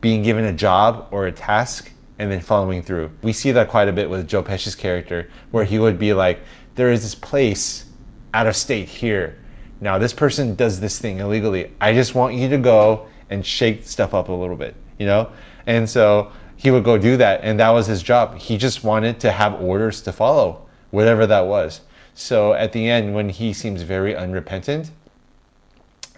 being 0.00 0.22
given 0.22 0.44
a 0.44 0.52
job 0.52 1.06
or 1.12 1.26
a 1.26 1.32
task 1.32 1.89
and 2.20 2.30
then 2.30 2.40
following 2.40 2.82
through. 2.82 3.10
We 3.22 3.32
see 3.32 3.50
that 3.52 3.70
quite 3.70 3.88
a 3.88 3.92
bit 3.92 4.10
with 4.10 4.28
Joe 4.28 4.42
Pesci's 4.42 4.74
character, 4.74 5.30
where 5.52 5.64
he 5.64 5.78
would 5.78 5.98
be 5.98 6.12
like, 6.12 6.40
There 6.74 6.92
is 6.92 7.02
this 7.02 7.14
place 7.14 7.86
out 8.34 8.46
of 8.46 8.54
state 8.54 8.90
here. 8.90 9.38
Now, 9.80 9.96
this 9.96 10.12
person 10.12 10.54
does 10.54 10.80
this 10.80 10.98
thing 10.98 11.20
illegally. 11.20 11.72
I 11.80 11.94
just 11.94 12.14
want 12.14 12.34
you 12.34 12.50
to 12.50 12.58
go 12.58 13.08
and 13.30 13.44
shake 13.44 13.86
stuff 13.86 14.12
up 14.12 14.28
a 14.28 14.32
little 14.32 14.54
bit, 14.54 14.76
you 14.98 15.06
know? 15.06 15.32
And 15.66 15.88
so 15.88 16.30
he 16.56 16.70
would 16.70 16.84
go 16.84 16.98
do 16.98 17.16
that, 17.16 17.40
and 17.42 17.58
that 17.58 17.70
was 17.70 17.86
his 17.86 18.02
job. 18.02 18.36
He 18.36 18.58
just 18.58 18.84
wanted 18.84 19.18
to 19.20 19.32
have 19.32 19.54
orders 19.62 20.02
to 20.02 20.12
follow, 20.12 20.66
whatever 20.90 21.26
that 21.26 21.46
was. 21.46 21.80
So 22.12 22.52
at 22.52 22.72
the 22.72 22.90
end, 22.90 23.14
when 23.14 23.30
he 23.30 23.54
seems 23.54 23.80
very 23.80 24.14
unrepentant, 24.14 24.90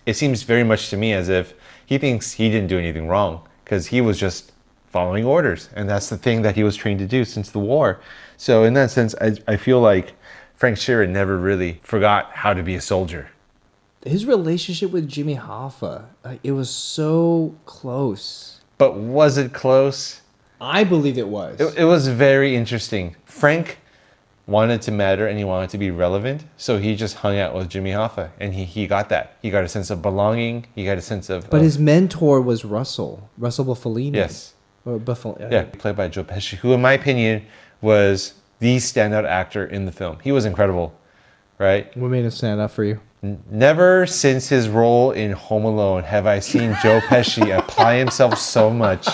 it 0.05 0.14
seems 0.14 0.43
very 0.43 0.64
much 0.64 0.90
to 0.90 0.96
me 0.96 1.12
as 1.12 1.28
if 1.28 1.55
he 1.87 1.96
thinks 1.96 2.32
he 2.32 2.50
didn't 2.50 2.66
do 2.66 2.78
anything 2.78 3.06
wrong 3.06 3.46
because 3.64 3.87
he 3.87 4.00
was 4.00 4.19
just 4.19 4.50
following 4.93 5.25
orders. 5.25 5.71
And 5.75 5.89
that's 5.89 6.08
the 6.08 6.17
thing 6.19 6.43
that 6.43 6.55
he 6.55 6.63
was 6.63 6.77
trained 6.77 7.01
to 7.01 7.06
do 7.06 7.25
since 7.25 7.51
the 7.51 7.58
war. 7.58 8.01
So, 8.37 8.63
in 8.65 8.75
that 8.75 8.91
sense, 8.91 9.15
I, 9.20 9.37
I 9.49 9.56
feel 9.56 9.81
like 9.81 10.13
Frank 10.55 10.77
Sheeran 10.77 11.08
never 11.08 11.39
really 11.39 11.81
forgot 11.82 12.31
how 12.32 12.55
to 12.55 12.63
be 12.63 12.75
a 12.75 12.81
soldier. 12.81 13.31
His 14.05 14.27
relationship 14.27 14.91
with 14.91 15.08
Jimmy 15.08 15.37
Hoffa, 15.37 16.06
like, 16.25 16.41
it 16.43 16.53
was 16.53 16.69
so 16.70 17.55
close. 17.67 18.61
But 18.77 18.94
was 18.94 19.39
it 19.39 19.53
close? 19.53 20.20
I 20.61 20.84
believe 20.84 21.19
it 21.19 21.29
was. 21.29 21.61
It, 21.61 21.79
it 21.79 21.84
was 21.84 22.08
very 22.08 22.55
interesting. 22.55 23.17
Frank 23.25 23.79
wanted 24.46 24.82
to 24.82 24.91
matter 24.91 25.27
and 25.29 25.39
he 25.39 25.44
wanted 25.44 25.70
to 25.70 25.79
be 25.79 25.91
relevant, 25.91 26.44
so 26.56 26.79
he 26.79 26.96
just 26.96 27.17
hung 27.17 27.39
out 27.39 27.55
with 27.55 27.69
Jimmy 27.69 27.91
Hoffa, 27.91 28.31
and 28.41 28.53
he, 28.55 28.65
he 28.65 28.87
got 28.87 29.08
that. 29.08 29.37
He 29.41 29.51
got 29.51 29.65
a 29.65 29.69
sense 29.69 29.89
of 29.91 30.03
belonging. 30.03 30.67
He 30.75 30.84
got 30.84 30.99
a 30.99 31.03
sense 31.03 31.31
of. 31.31 31.49
but 31.49 31.58
of- 31.58 31.63
his 31.63 31.79
mentor 31.79 32.41
was 32.41 32.65
Russell, 32.65 33.31
Russell 33.39 33.65
Buffalini. 33.65 34.17
Yes. 34.17 34.55
Or 34.84 34.98
Buffal- 34.98 35.39
Yeah, 35.51 35.65
played 35.79 35.96
by 35.96 36.08
Joe 36.08 36.24
Pesci, 36.24 36.56
who, 36.56 36.72
in 36.72 36.81
my 36.82 36.93
opinion, 36.93 37.44
was 37.81 38.34
the 38.58 38.77
standout 38.79 39.24
actor 39.27 39.65
in 39.65 39.86
the 39.86 39.93
film. 39.93 40.19
He 40.22 40.32
was 40.32 40.44
incredible, 40.44 40.94
right? 41.58 41.94
What 41.96 42.08
made 42.10 42.24
him 42.24 42.31
stand 42.31 42.60
up 42.60 42.70
for 42.72 42.84
you? 42.84 43.01
Never 43.51 44.05
since 44.06 44.48
his 44.48 44.69
role 44.69 45.12
in 45.12 45.31
Home 45.32 45.65
Alone 45.65 46.03
have 46.03 46.27
I 46.27 46.41
seen 46.41 46.77
Joe 46.82 47.01
Pesci 47.08 47.56
apply 47.56 47.96
himself 47.98 48.39
so 48.39 48.69
much. 48.70 49.06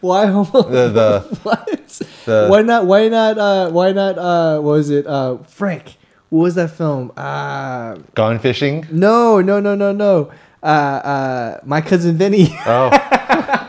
Why 0.00 0.26
homo? 0.26 0.62
The 0.62 0.88
the 0.88 1.20
what? 1.44 2.02
the- 2.24 2.48
why 2.50 2.62
not? 2.62 2.86
Why 2.86 3.06
not? 3.08 3.38
Uh, 3.38 3.70
why 3.70 3.92
not? 3.92 4.18
Uh, 4.18 4.58
what 4.60 4.72
was 4.72 4.90
it? 4.90 5.06
Uh, 5.06 5.36
Frank. 5.38 5.96
What 6.30 6.40
was 6.44 6.54
that 6.56 6.70
film? 6.72 7.12
Uh, 7.16 7.96
Gone 8.14 8.38
Fishing. 8.40 8.86
no, 8.90 9.40
no, 9.40 9.60
no, 9.60 9.74
no, 9.76 9.92
no. 9.92 10.32
Uh, 10.62 10.66
uh, 10.66 11.60
my 11.64 11.80
cousin 11.82 12.16
Vinny. 12.16 12.48
Oh, 12.66 12.88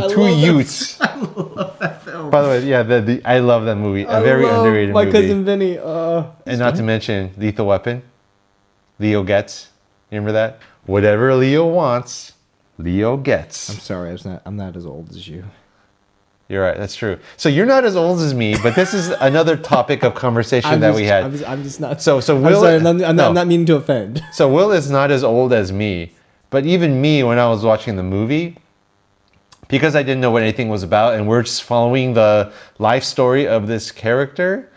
the 0.00 0.08
two 0.14 0.26
Utes. 0.28 0.98
By 0.98 2.42
the 2.42 2.48
way, 2.48 2.64
yeah, 2.64 2.82
the, 2.82 3.00
the 3.00 3.22
I 3.24 3.38
love 3.38 3.64
that 3.64 3.76
movie. 3.76 4.02
A 4.02 4.20
very 4.20 4.44
love 4.44 4.64
underrated 4.66 4.94
My 4.94 5.04
movie. 5.04 5.16
My 5.18 5.20
cousin 5.22 5.44
Vinny. 5.44 5.78
Uh, 5.78 6.24
And 6.46 6.58
not 6.58 6.74
to 6.76 6.82
mention 6.82 7.32
Lethal 7.36 7.66
Weapon. 7.66 8.02
Leo 8.98 9.22
gets. 9.22 9.68
You 10.10 10.16
remember 10.16 10.32
that? 10.32 10.60
Whatever 10.86 11.34
Leo 11.34 11.66
wants, 11.66 12.32
Leo 12.78 13.16
gets. 13.16 13.68
I'm 13.70 13.78
sorry. 13.78 14.10
I'm 14.10 14.18
not. 14.24 14.42
I'm 14.46 14.56
not 14.56 14.76
as 14.76 14.86
old 14.86 15.10
as 15.10 15.28
you. 15.28 15.44
You're 16.48 16.62
right. 16.62 16.78
That's 16.78 16.96
true. 16.96 17.18
So 17.36 17.50
you're 17.50 17.66
not 17.66 17.84
as 17.84 17.94
old 17.94 18.20
as 18.20 18.32
me, 18.32 18.56
but 18.62 18.74
this 18.74 18.94
is 18.94 19.10
another 19.20 19.54
topic 19.54 20.02
of 20.02 20.14
conversation 20.14 20.70
I'm 20.70 20.80
that 20.80 20.88
just, 20.90 20.96
we 21.00 21.04
had. 21.04 21.24
I'm 21.24 21.32
just, 21.32 21.44
I'm 21.48 21.62
just 21.62 21.78
not. 21.80 22.00
So- 22.00 22.20
so 22.20 22.36
I'm 22.36 22.42
Will- 22.42 22.60
sorry, 22.62 22.76
I'm, 22.76 22.82
not, 22.82 22.90
I'm, 22.94 22.98
no. 22.98 23.12
not, 23.12 23.28
I'm 23.28 23.34
not 23.34 23.46
meaning 23.48 23.66
to 23.66 23.76
offend. 23.76 24.22
So 24.32 24.50
Will 24.50 24.72
is 24.72 24.90
not 24.90 25.10
as 25.10 25.22
old 25.22 25.52
as 25.52 25.72
me, 25.72 26.12
But 26.48 26.64
even 26.64 27.02
me, 27.02 27.22
when 27.22 27.38
I 27.38 27.46
was 27.50 27.62
watching 27.64 27.96
the 27.96 28.02
movie, 28.02 28.56
because 29.68 29.94
I 29.94 30.02
didn't 30.02 30.20
know 30.20 30.30
what 30.30 30.42
anything 30.42 30.68
was 30.68 30.82
about, 30.82 31.14
and 31.14 31.28
we're 31.28 31.42
just 31.42 31.62
following 31.62 32.14
the 32.14 32.52
life 32.78 33.04
story 33.04 33.46
of 33.46 33.66
this 33.66 33.90
character, 33.92 34.70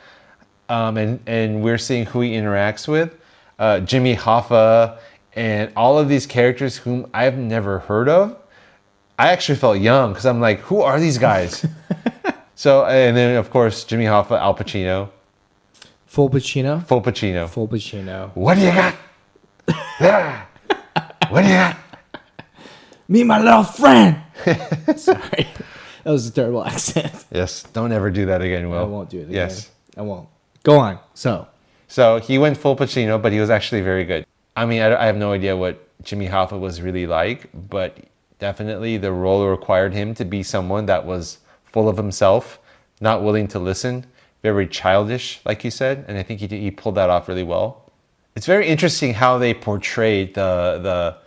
um, 0.70 0.98
and 0.98 1.20
and 1.26 1.64
we're 1.64 1.78
seeing 1.78 2.06
who 2.06 2.22
he 2.22 2.32
interacts 2.32 2.88
with, 2.88 3.18
uh, 3.60 3.80
Jimmy 3.80 4.16
Hoffa, 4.16 5.00
and 5.34 5.72
all 5.76 5.98
of 5.98 6.10
these 6.10 6.26
characters 6.26 6.78
whom 6.78 7.10
I've 7.14 7.38
never 7.38 7.80
heard 7.80 8.10
of. 8.10 8.38
I 9.18 9.30
actually 9.30 9.58
felt 9.60 9.80
young 9.80 10.12
because 10.12 10.26
I'm 10.26 10.40
like, 10.42 10.60
who 10.62 10.82
are 10.82 11.00
these 11.00 11.18
guys? 11.20 11.66
so, 12.56 12.86
and 12.86 13.16
then 13.16 13.38
of 13.38 13.50
course 13.52 13.84
Jimmy 13.84 14.06
Hoffa, 14.06 14.40
Al 14.40 14.56
Pacino, 14.56 15.10
Full 16.12 16.30
Pacino. 16.30 16.86
full 16.86 17.02
Pacino. 17.02 17.48
Full 17.48 17.70
Pacino. 17.70 18.36
What 18.36 18.56
do 18.56 18.62
you 18.62 18.72
got? 18.72 18.96
What 21.32 21.44
do 21.44 21.48
you 21.48 21.54
got? 21.54 21.78
Me, 23.08 23.24
my 23.24 23.40
little 23.42 23.64
friend. 23.64 24.22
Sorry, 24.98 25.48
that 26.04 26.12
was 26.12 26.28
a 26.28 26.32
terrible 26.32 26.64
accent. 26.74 27.26
Yes, 27.32 27.64
don't 27.74 27.92
ever 27.92 28.10
do 28.10 28.26
that 28.28 28.42
again, 28.42 28.70
Will. 28.70 28.80
I 28.80 28.84
won't 28.84 29.10
do 29.10 29.20
it 29.20 29.24
again. 29.24 29.34
Yes. 29.34 29.70
I 29.98 30.02
won't. 30.02 30.28
Go 30.64 30.78
on. 30.80 31.00
So, 31.14 31.48
So 31.88 32.20
he 32.20 32.38
went 32.38 32.58
full 32.58 32.76
Pacino, 32.76 33.22
but 33.22 33.32
he 33.32 33.40
was 33.40 33.50
actually 33.50 33.82
very 33.82 34.04
good. 34.06 34.26
I 34.56 34.66
mean, 34.66 34.82
I, 34.82 34.96
I 35.04 35.06
have 35.06 35.18
no 35.18 35.32
idea 35.32 35.56
what 35.56 35.88
Jimmy 36.04 36.28
Hoffa 36.28 36.60
was 36.60 36.82
really 36.82 37.08
like, 37.08 37.50
but 37.70 37.98
definitely 38.40 38.98
the 38.98 39.12
role 39.12 39.48
required 39.48 39.94
him 39.94 40.14
to 40.16 40.26
be 40.26 40.44
someone 40.44 40.86
that 40.88 41.06
was 41.06 41.40
full 41.66 41.88
of 41.88 41.98
himself, 41.98 42.60
not 43.00 43.24
willing 43.24 43.48
to 43.50 43.60
listen, 43.60 44.06
very 44.44 44.68
childish, 44.68 45.40
like 45.46 45.64
you 45.64 45.72
said, 45.72 46.04
and 46.08 46.18
I 46.18 46.24
think 46.24 46.40
he, 46.40 46.48
did- 46.48 46.62
he 46.62 46.72
pulled 46.72 46.96
that 46.96 47.10
off 47.10 47.28
really 47.28 47.44
well. 47.44 47.92
It's 48.36 48.46
very 48.46 48.68
interesting 48.68 49.14
how 49.14 49.38
they 49.38 49.54
portrayed 49.54 50.34
the 50.36 50.80
the 50.82 51.18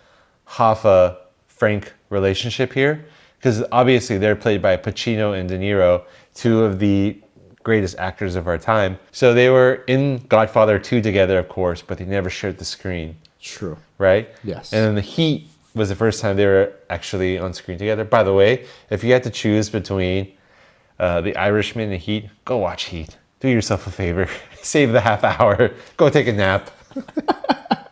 Hoffa 0.49 1.17
Frank 1.49 1.93
relationship 2.15 2.73
here, 2.73 3.05
because 3.39 3.63
obviously 3.73 4.17
they're 4.17 4.37
played 4.37 4.63
by 4.63 4.77
Pacino 4.79 5.39
and 5.39 5.49
De 5.49 5.59
Niro, 5.59 6.03
two 6.35 6.63
of 6.65 6.79
the 6.79 7.21
greatest 7.63 7.97
actors 7.99 8.37
of 8.37 8.47
our 8.47 8.59
time. 8.59 8.99
So 9.13 9.35
they 9.35 9.51
were 9.51 9.85
in 9.87 10.19
Godfather 10.29 10.79
2 10.79 11.01
together, 11.03 11.39
of 11.39 11.49
course, 11.49 11.83
but 11.83 11.99
they 11.99 12.05
never 12.05 12.31
shared 12.31 12.59
the 12.59 12.65
screen, 12.65 13.17
true. 13.41 13.77
right? 13.99 14.29
Yes. 14.45 14.73
And 14.73 14.85
then 14.85 14.95
The 14.95 15.01
Heat 15.01 15.49
was 15.75 15.89
the 15.89 15.95
first 15.97 16.21
time 16.21 16.37
they 16.37 16.47
were 16.47 16.73
actually 16.89 17.39
on 17.39 17.53
screen 17.53 17.79
together. 17.79 18.05
By 18.05 18.23
the 18.23 18.33
way, 18.33 18.67
if 18.91 19.03
you 19.03 19.13
had 19.13 19.23
to 19.25 19.31
choose 19.31 19.69
between 19.71 20.33
uh, 20.99 21.21
The 21.23 21.35
Irishman 21.37 21.91
and 21.91 22.01
Heat, 22.01 22.29
go 22.45 22.59
watch 22.59 22.85
Heat. 22.85 23.17
Do 23.41 23.49
yourself 23.49 23.87
a 23.87 23.91
favor. 23.91 24.29
Save 24.63 24.93
the 24.93 25.01
half 25.01 25.25
hour. 25.25 25.71
Go 25.97 26.09
take 26.11 26.29
a 26.29 26.33
nap. 26.33 26.71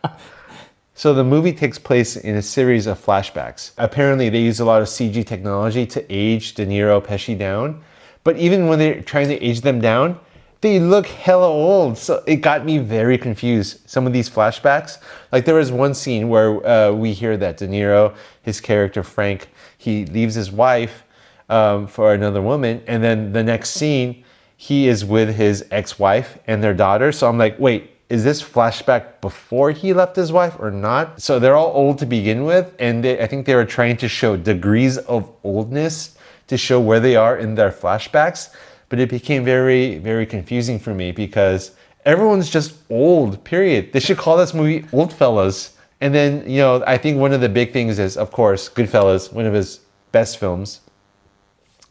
So 1.03 1.13
the 1.13 1.25
movie 1.25 1.51
takes 1.51 1.77
place 1.77 2.15
in 2.15 2.37
a 2.37 2.41
series 2.41 2.87
of 2.87 2.97
flashbacks. 2.97 3.71
Apparently, 3.77 4.29
they 4.29 4.39
use 4.39 4.61
a 4.61 4.63
lot 4.63 4.81
of 4.81 4.87
CG 4.87 5.25
technology 5.25 5.85
to 5.85 6.05
age 6.09 6.53
De 6.53 6.65
Niro, 6.65 7.05
Pesci 7.05 7.37
down. 7.37 7.83
But 8.23 8.37
even 8.37 8.67
when 8.67 8.79
they're 8.79 9.01
trying 9.01 9.27
to 9.27 9.43
age 9.43 9.59
them 9.59 9.81
down, 9.81 10.17
they 10.61 10.79
look 10.79 11.05
hella 11.07 11.49
old. 11.49 11.97
So 11.97 12.23
it 12.25 12.37
got 12.37 12.63
me 12.63 12.77
very 12.77 13.17
confused. 13.17 13.81
Some 13.85 14.07
of 14.07 14.13
these 14.13 14.29
flashbacks, 14.29 14.99
like 15.33 15.43
there 15.43 15.55
was 15.55 15.73
one 15.73 15.93
scene 15.93 16.29
where 16.29 16.65
uh, 16.65 16.93
we 16.93 17.11
hear 17.11 17.35
that 17.35 17.57
De 17.57 17.67
Niro, 17.67 18.15
his 18.43 18.61
character 18.61 19.03
Frank, 19.03 19.49
he 19.77 20.05
leaves 20.05 20.35
his 20.35 20.51
wife 20.53 21.03
um, 21.49 21.85
for 21.85 22.13
another 22.13 22.41
woman, 22.41 22.81
and 22.87 23.03
then 23.03 23.33
the 23.33 23.43
next 23.43 23.71
scene, 23.71 24.23
he 24.55 24.87
is 24.87 25.03
with 25.03 25.35
his 25.35 25.65
ex-wife 25.69 26.39
and 26.47 26.63
their 26.63 26.73
daughter. 26.73 27.11
So 27.11 27.27
I'm 27.27 27.37
like, 27.37 27.59
wait, 27.59 27.92
is 28.13 28.23
this 28.23 28.43
flashback 28.43 29.21
before 29.21 29.71
he 29.71 29.91
left 29.91 30.15
his 30.15 30.31
wife 30.31 30.55
or 30.59 30.69
not? 30.69 31.19
So 31.19 31.39
they're 31.39 31.55
all 31.55 31.73
old 31.73 31.97
to 31.97 32.05
begin 32.05 32.43
with, 32.43 32.71
and 32.77 33.03
they, 33.03 33.19
I 33.19 33.25
think 33.25 33.47
they 33.47 33.55
were 33.55 33.65
trying 33.65 33.97
to 33.97 34.07
show 34.07 34.37
degrees 34.37 34.99
of 34.99 35.27
oldness 35.43 36.15
to 36.45 36.55
show 36.55 36.79
where 36.79 36.99
they 36.99 37.15
are 37.15 37.35
in 37.35 37.55
their 37.55 37.71
flashbacks. 37.71 38.53
But 38.89 38.99
it 38.99 39.09
became 39.09 39.43
very, 39.43 39.97
very 39.97 40.27
confusing 40.27 40.77
for 40.77 40.93
me 40.93 41.11
because 41.11 41.71
everyone's 42.05 42.51
just 42.51 42.75
old, 42.91 43.43
period. 43.45 43.91
They 43.93 43.99
should 43.99 44.17
call 44.17 44.37
this 44.37 44.53
movie 44.53 44.85
Old 44.93 45.11
Fellas. 45.11 45.75
And 45.99 46.13
then, 46.13 46.47
you 46.47 46.59
know, 46.59 46.83
I 46.85 46.99
think 46.99 47.17
one 47.17 47.33
of 47.33 47.41
the 47.41 47.49
big 47.49 47.73
things 47.73 47.97
is, 47.97 48.15
of 48.15 48.31
course, 48.31 48.69
Goodfellas, 48.69 49.33
one 49.33 49.47
of 49.47 49.55
his 49.55 49.79
best 50.11 50.37
films. 50.37 50.81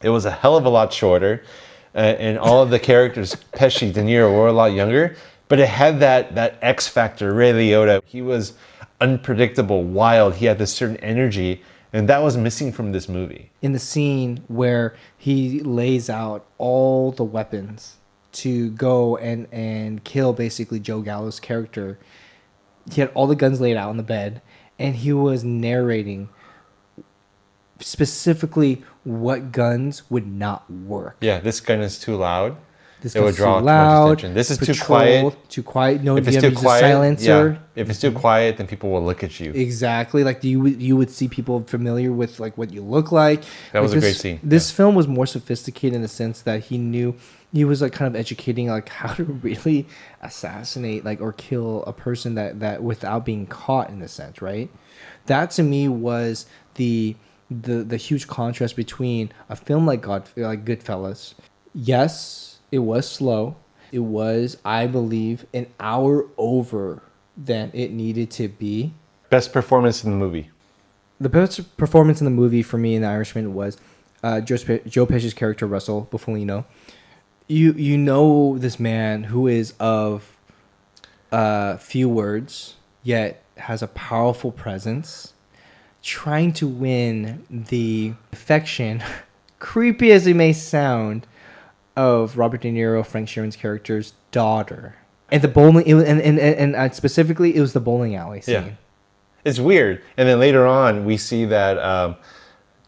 It 0.01 0.09
was 0.09 0.23
a 0.23 0.31
hell 0.31 0.55
of 0.55 0.65
a 0.65 0.69
lot 0.69 0.93
shorter, 0.93 1.43
uh, 1.95 1.97
and 1.97 2.39
all 2.39 2.63
of 2.63 2.69
the 2.69 2.79
characters, 2.79 3.35
Pesci, 3.51 3.91
De 3.91 4.01
Niro, 4.01 4.33
were 4.33 4.47
a 4.47 4.53
lot 4.53 4.71
younger. 4.71 5.17
But 5.47 5.59
it 5.59 5.69
had 5.69 5.99
that 5.99 6.35
that 6.35 6.57
X 6.61 6.87
factor. 6.87 7.33
Ray 7.33 7.51
Liotta, 7.51 8.01
he 8.05 8.21
was 8.21 8.53
unpredictable, 9.01 9.83
wild. 9.83 10.35
He 10.35 10.45
had 10.45 10.57
this 10.57 10.73
certain 10.73 10.97
energy, 10.97 11.61
and 11.91 12.07
that 12.09 12.23
was 12.23 12.37
missing 12.37 12.71
from 12.71 12.91
this 12.91 13.07
movie. 13.09 13.51
in 13.61 13.71
the 13.73 13.79
scene 13.79 14.43
where 14.47 14.95
he 15.17 15.59
lays 15.61 16.09
out 16.09 16.45
all 16.57 17.11
the 17.11 17.23
weapons 17.23 17.97
to 18.33 18.71
go 18.71 19.15
and 19.17 19.47
and 19.51 20.03
kill 20.03 20.33
basically 20.33 20.79
Joe 20.79 21.01
Gallo's 21.01 21.39
character. 21.39 21.99
He 22.91 22.99
had 23.01 23.11
all 23.13 23.27
the 23.27 23.35
guns 23.35 23.61
laid 23.61 23.77
out 23.77 23.89
on 23.89 23.97
the 23.97 24.03
bed, 24.03 24.41
and 24.77 24.95
he 24.95 25.13
was 25.13 25.43
narrating 25.43 26.29
specifically 27.79 28.83
what 29.03 29.51
guns 29.51 30.09
would 30.09 30.27
not 30.27 30.69
work. 30.69 31.17
Yeah, 31.21 31.39
this 31.39 31.59
gun 31.59 31.81
is 31.81 31.99
too 31.99 32.15
loud. 32.15 32.57
This 33.03 33.15
it 33.17 33.21
would 33.21 33.35
draw 33.35 33.59
too 33.59 33.65
loud. 33.65 34.05
attention. 34.13 34.33
This 34.33 34.49
is 34.49 34.57
too 34.57 34.73
quiet. 34.81 35.35
Too 35.49 35.61
quiet. 35.61 36.01
No, 36.03 36.15
If 36.15 36.25
it's 36.27 36.41
too 36.41 36.55
quiet, 36.55 36.79
silencer. 36.79 37.59
yeah. 37.75 37.81
If 37.81 37.89
it's 37.89 37.99
too 37.99 38.11
mm-hmm. 38.11 38.19
quiet, 38.19 38.57
then 38.57 38.65
people 38.65 38.91
will 38.91 39.03
look 39.03 39.23
at 39.23 39.39
you. 39.41 39.51
Exactly. 39.51 40.23
Like 40.23 40.41
you 40.43 40.61
would 40.61 40.81
you 40.81 40.95
would 40.95 41.09
see 41.11 41.27
people 41.27 41.59
familiar 41.61 42.13
with 42.13 42.39
like 42.39 42.57
what 42.57 42.71
you 42.71 42.81
look 42.81 43.11
like. 43.11 43.43
That 43.73 43.81
was 43.81 43.91
Like, 43.91 43.97
a 43.97 44.01
great 44.01 44.09
this- 44.11 44.19
scene, 44.19 44.39
This 44.41 44.71
film 44.71 44.95
was 44.95 45.07
more 45.07 45.25
sophisticated 45.25 45.95
in 45.95 46.01
the 46.01 46.07
sense 46.07 46.41
that 46.43 46.63
he 46.65 46.77
knew 46.77 47.15
he 47.51 47.65
was 47.65 47.81
like 47.81 47.91
kind 47.93 48.07
of 48.07 48.19
educating 48.19 48.67
like 48.67 48.89
how 48.99 49.13
to 49.15 49.23
really 49.25 49.85
assassinate 50.21 51.03
like 51.05 51.21
or 51.21 51.33
kill 51.33 51.83
a 51.85 51.93
person 51.93 52.35
that 52.35 52.59
that 52.61 52.81
without 52.83 53.25
being 53.25 53.45
caught 53.47 53.89
in 53.89 54.01
a 54.01 54.07
sense, 54.07 54.41
right? 54.41 54.69
That 55.25 55.51
to 55.51 55.63
me 55.63 55.87
was 55.89 56.45
the 56.75 57.15
the 57.51 57.83
the 57.83 57.97
huge 57.97 58.27
contrast 58.27 58.75
between 58.75 59.31
a 59.49 59.55
film 59.55 59.85
like 59.85 60.01
God 60.01 60.27
like 60.37 60.63
Goodfellas. 60.65 61.33
Yes, 61.73 62.52
it 62.73 62.79
was 62.79 63.07
slow. 63.07 63.55
It 63.91 63.99
was, 63.99 64.57
I 64.65 64.87
believe, 64.87 65.45
an 65.53 65.67
hour 65.79 66.25
over 66.39 67.03
than 67.37 67.69
it 67.71 67.91
needed 67.91 68.31
to 68.31 68.47
be. 68.47 68.95
Best 69.29 69.53
performance 69.53 70.03
in 70.03 70.09
the 70.09 70.17
movie. 70.17 70.49
The 71.21 71.29
best 71.29 71.77
performance 71.77 72.19
in 72.19 72.25
the 72.25 72.31
movie 72.31 72.63
for 72.63 72.79
me 72.79 72.95
in 72.95 73.03
The 73.03 73.09
Irishman 73.09 73.53
was 73.53 73.77
uh, 74.23 74.41
Joe, 74.41 74.57
Joe 74.87 75.05
Pesci's 75.05 75.35
character 75.35 75.67
Russell 75.67 76.07
Bufalino. 76.11 76.65
You 77.47 77.73
you 77.73 77.95
know 77.95 78.57
this 78.57 78.79
man 78.79 79.25
who 79.25 79.47
is 79.47 79.75
of 79.79 80.35
uh, 81.31 81.77
few 81.77 82.09
words 82.09 82.73
yet 83.03 83.43
has 83.57 83.83
a 83.83 83.87
powerful 83.87 84.51
presence, 84.51 85.33
trying 86.01 86.53
to 86.53 86.67
win 86.67 87.45
the 87.51 88.13
affection, 88.31 89.03
creepy 89.59 90.11
as 90.11 90.25
it 90.25 90.35
may 90.35 90.53
sound, 90.53 91.27
of 91.95 92.37
Robert 92.37 92.61
De 92.61 92.71
Niro, 92.71 93.05
Frank 93.05 93.27
Sheeran's 93.29 93.55
character's 93.55 94.13
daughter. 94.31 94.95
And 95.31 95.41
the 95.41 95.47
bowling, 95.47 95.85
it 95.87 95.93
was, 95.93 96.03
and, 96.03 96.21
and, 96.21 96.39
and, 96.39 96.55
and 96.55 96.75
uh, 96.75 96.89
specifically, 96.91 97.55
it 97.55 97.61
was 97.61 97.73
the 97.73 97.79
bowling 97.79 98.15
alley 98.15 98.41
scene. 98.41 98.53
Yeah. 98.53 98.69
It's 99.45 99.59
weird. 99.59 100.01
And 100.17 100.27
then 100.29 100.39
later 100.39 100.65
on, 100.67 101.05
we 101.05 101.17
see 101.17 101.45
that 101.45 101.77
um, 101.79 102.15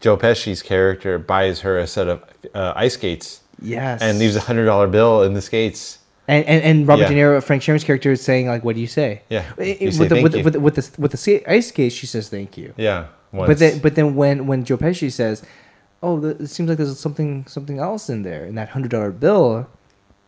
Joe 0.00 0.16
Pesci's 0.16 0.62
character 0.62 1.18
buys 1.18 1.60
her 1.60 1.78
a 1.78 1.86
set 1.86 2.08
of 2.08 2.24
uh, 2.54 2.72
ice 2.76 2.94
skates. 2.94 3.40
Yes. 3.60 4.00
And 4.02 4.18
leaves 4.18 4.36
a 4.36 4.40
hundred 4.40 4.66
dollar 4.66 4.86
bill 4.86 5.22
in 5.22 5.34
the 5.34 5.42
skates. 5.42 5.98
And, 6.28 6.44
and, 6.46 6.62
and 6.62 6.88
Robert 6.88 7.02
Yeah. 7.02 7.08
De 7.08 7.14
Niro, 7.14 7.42
Frank 7.42 7.62
Sheeran's 7.62 7.84
character, 7.84 8.10
is 8.12 8.20
saying 8.22 8.48
like, 8.48 8.64
"What 8.64 8.74
do 8.74 8.80
you 8.80 8.86
say?" 8.86 9.22
Yeah. 9.28 9.44
It- 9.58 9.80
You 9.80 9.88
it- 9.88 9.94
say 9.94 10.00
with, 10.00 10.08
the, 10.10 10.22
with, 10.22 10.32
the, 10.32 10.38
you. 10.38 10.44
with 10.44 10.52
the 10.54 10.60
with 10.60 10.74
the 10.74 11.00
with 11.00 11.12
the 11.12 11.44
ice 11.50 11.68
skate, 11.68 11.92
she 11.92 12.06
says 12.06 12.28
thank 12.28 12.56
you. 12.56 12.74
Yeah. 12.76 13.06
But 13.32 13.58
then 13.58 13.78
but 13.78 13.94
then 13.94 14.14
when 14.14 14.46
when 14.46 14.64
Joe 14.64 14.76
Pesci 14.76 15.10
says, 15.12 15.42
"Oh, 16.06 16.20
the, 16.20 16.30
it 16.44 16.48
seems 16.48 16.68
like 16.68 16.78
there's 16.78 16.98
something 16.98 17.44
something 17.46 17.78
else 17.78 18.08
in 18.08 18.22
there 18.22 18.44
in 18.46 18.54
that 18.54 18.68
hundred 18.70 18.90
dollar 18.90 19.10
bill," 19.10 19.66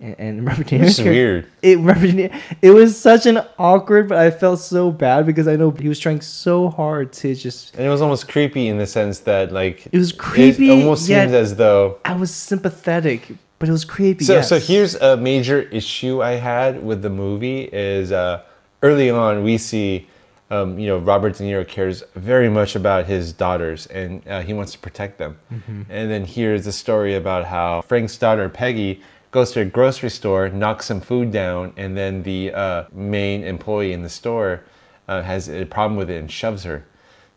and, 0.00 0.14
and 0.18 0.46
Robert 0.48 0.66
De 0.66 0.78
Which 0.78 0.82
Niro's 0.82 0.90
is 0.90 0.96
character- 1.04 1.12
weird. 1.12 1.46
It 1.62 1.78
Robert 1.78 2.32
it 2.62 2.70
was 2.70 2.98
such 2.98 3.26
an 3.26 3.38
awkward, 3.58 4.08
but 4.08 4.18
I 4.18 4.30
felt 4.30 4.58
so 4.60 4.90
bad 4.90 5.26
because 5.26 5.46
I 5.48 5.56
know 5.56 5.70
he 5.70 5.88
was 5.88 5.98
trying 5.98 6.20
so 6.20 6.68
hard 6.68 7.12
to 7.20 7.34
just. 7.34 7.74
And 7.76 7.84
it 7.86 7.90
was 7.90 8.02
almost 8.02 8.28
creepy 8.28 8.68
in 8.68 8.78
the 8.78 8.86
sense 8.86 9.20
that, 9.20 9.52
like, 9.52 9.86
It 9.92 9.98
was 9.98 10.12
creepy, 10.12 10.70
It 10.70 10.72
almost 10.82 11.06
seemed 11.06 11.34
as 11.34 11.56
though. 11.56 11.98
I 12.04 12.14
was 12.14 12.34
sympathetic, 12.34 13.28
but 13.58 13.68
it 13.68 13.72
was 13.72 13.84
creepy. 13.84 14.24
So, 14.24 14.34
yes. 14.34 14.48
so 14.48 14.58
here's 14.58 14.94
a 14.96 15.16
major 15.16 15.60
issue 15.62 16.22
I 16.22 16.32
had 16.32 16.82
with 16.84 17.02
the 17.02 17.10
movie 17.10 17.62
is 17.72 18.12
uh, 18.12 18.42
early 18.82 19.10
on 19.10 19.42
we 19.42 19.58
see, 19.58 20.06
um, 20.50 20.78
you 20.78 20.86
know, 20.86 20.98
Robert 20.98 21.36
De 21.36 21.44
Niro 21.44 21.66
cares 21.66 22.02
very 22.14 22.48
much 22.48 22.74
about 22.74 23.06
his 23.06 23.32
daughters 23.32 23.86
and 23.86 24.26
uh, 24.28 24.40
he 24.40 24.54
wants 24.54 24.72
to 24.72 24.78
protect 24.78 25.18
them. 25.18 25.38
Mhm. 25.52 25.86
And 25.88 26.10
then 26.10 26.24
here's 26.24 26.66
a 26.66 26.72
story 26.72 27.14
about 27.14 27.44
how 27.44 27.82
Frank's 27.82 28.16
daughter 28.16 28.48
Peggy 28.48 29.02
goes 29.30 29.52
to 29.52 29.60
a 29.60 29.64
grocery 29.64 30.10
store, 30.10 30.48
knocks 30.48 30.86
some 30.86 31.00
food 31.00 31.30
down, 31.30 31.72
and 31.76 31.96
then 31.96 32.22
the 32.22 32.52
uh, 32.52 32.84
main 32.92 33.44
employee 33.44 33.92
in 33.92 34.02
the 34.02 34.08
store 34.08 34.62
uh, 35.06 35.22
has 35.22 35.48
a 35.50 35.64
problem 35.66 35.96
with 35.96 36.08
it 36.08 36.18
and 36.18 36.30
shoves 36.30 36.64
her. 36.64 36.84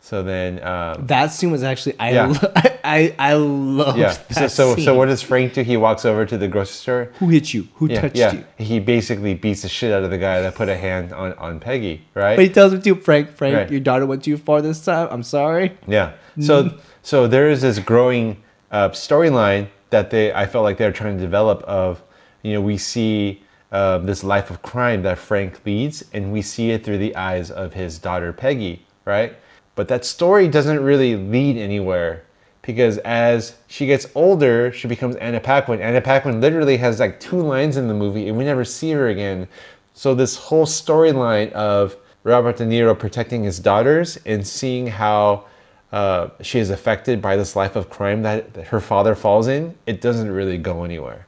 So 0.04 0.24
then, 0.24 0.60
um, 0.64 1.06
That 1.06 1.30
scene 1.32 1.52
was 1.52 1.62
actually 1.62 1.94
I 2.00 2.10
Yeah. 2.10 2.26
lo- 2.26 2.52
I 2.84 3.14
I 3.20 3.32
love 3.34 3.96
yeah. 3.96 4.10
So 4.32 4.48
so 4.48 4.76
so 4.76 4.94
what 4.96 5.06
does 5.06 5.22
Frank 5.22 5.54
do? 5.54 5.62
He 5.62 5.76
walks 5.76 6.04
over 6.04 6.26
to 6.26 6.36
the 6.36 6.48
grocery 6.48 6.74
store. 6.74 7.08
Who 7.20 7.28
hit 7.28 7.54
you? 7.54 7.68
Who 7.76 7.86
yeah, 7.88 8.00
touched 8.00 8.16
yeah. 8.16 8.32
you? 8.32 8.44
He 8.58 8.80
basically 8.80 9.34
beats 9.34 9.62
the 9.62 9.68
shit 9.68 9.92
out 9.92 10.02
of 10.02 10.10
the 10.10 10.18
guy 10.18 10.40
that 10.42 10.56
put 10.56 10.68
a 10.68 10.76
hand 10.76 11.12
on 11.12 11.34
on 11.34 11.60
Peggy, 11.60 12.02
right? 12.14 12.34
But 12.34 12.44
he 12.44 12.50
tells 12.50 12.72
him 12.72 12.82
to 12.82 12.94
Frank, 12.96 13.30
Frank, 13.36 13.54
Right. 13.56 13.70
your 13.70 13.78
daughter 13.80 14.04
went 14.04 14.24
too 14.24 14.36
far 14.36 14.60
this 14.60 14.84
time. 14.84 15.06
I'm 15.12 15.22
sorry. 15.22 15.78
Yeah. 15.86 16.12
So 16.40 16.74
so 17.02 17.28
there 17.28 17.48
is 17.48 17.60
this 17.62 17.78
growing 17.78 18.42
uh, 18.72 18.88
storyline 18.90 19.68
that 19.90 20.10
they 20.10 20.32
I 20.32 20.46
felt 20.46 20.64
like 20.64 20.78
they're 20.78 20.90
trying 20.92 21.16
to 21.16 21.22
develop 21.22 21.62
of 21.62 22.02
you 22.42 22.52
know 22.54 22.60
we 22.60 22.76
see 22.76 23.40
uh, 23.70 23.98
this 23.98 24.24
life 24.24 24.50
of 24.50 24.62
crime 24.62 25.02
that 25.02 25.16
Frank 25.18 25.64
leads 25.64 26.04
and 26.12 26.32
we 26.32 26.42
see 26.42 26.72
it 26.72 26.82
through 26.84 26.98
the 26.98 27.14
eyes 27.14 27.52
of 27.52 27.74
his 27.74 27.98
daughter 27.98 28.32
Peggy, 28.32 28.84
right? 29.04 29.34
But 29.74 29.88
that 29.88 30.04
story 30.04 30.48
doesn't 30.48 30.82
really 30.82 31.16
lead 31.16 31.56
anywhere 31.56 32.24
because 32.62 32.98
as 32.98 33.56
she 33.66 33.86
gets 33.86 34.06
older, 34.14 34.72
she 34.72 34.86
becomes 34.86 35.16
Anna 35.16 35.40
Paquin. 35.40 35.80
Anna 35.80 36.00
Paquin 36.00 36.40
literally 36.40 36.76
has 36.76 37.00
like 37.00 37.18
two 37.18 37.40
lines 37.40 37.76
in 37.76 37.88
the 37.88 37.94
movie 37.94 38.28
and 38.28 38.36
we 38.36 38.44
never 38.44 38.64
see 38.64 38.92
her 38.92 39.08
again. 39.08 39.48
So 39.94 40.14
this 40.14 40.36
whole 40.36 40.66
storyline 40.66 41.52
of 41.52 41.96
Robert 42.24 42.56
De 42.56 42.64
Niro 42.64 42.96
protecting 42.98 43.42
his 43.44 43.58
daughters 43.58 44.18
and 44.24 44.46
seeing 44.46 44.86
how 44.86 45.46
uh, 45.92 46.28
she 46.40 46.58
is 46.58 46.70
affected 46.70 47.20
by 47.20 47.36
this 47.36 47.56
life 47.56 47.76
of 47.76 47.90
crime 47.90 48.22
that, 48.22 48.54
that 48.54 48.68
her 48.68 48.80
father 48.80 49.14
falls 49.14 49.48
in, 49.48 49.74
it 49.86 50.00
doesn't 50.00 50.30
really 50.30 50.56
go 50.56 50.84
anywhere. 50.84 51.26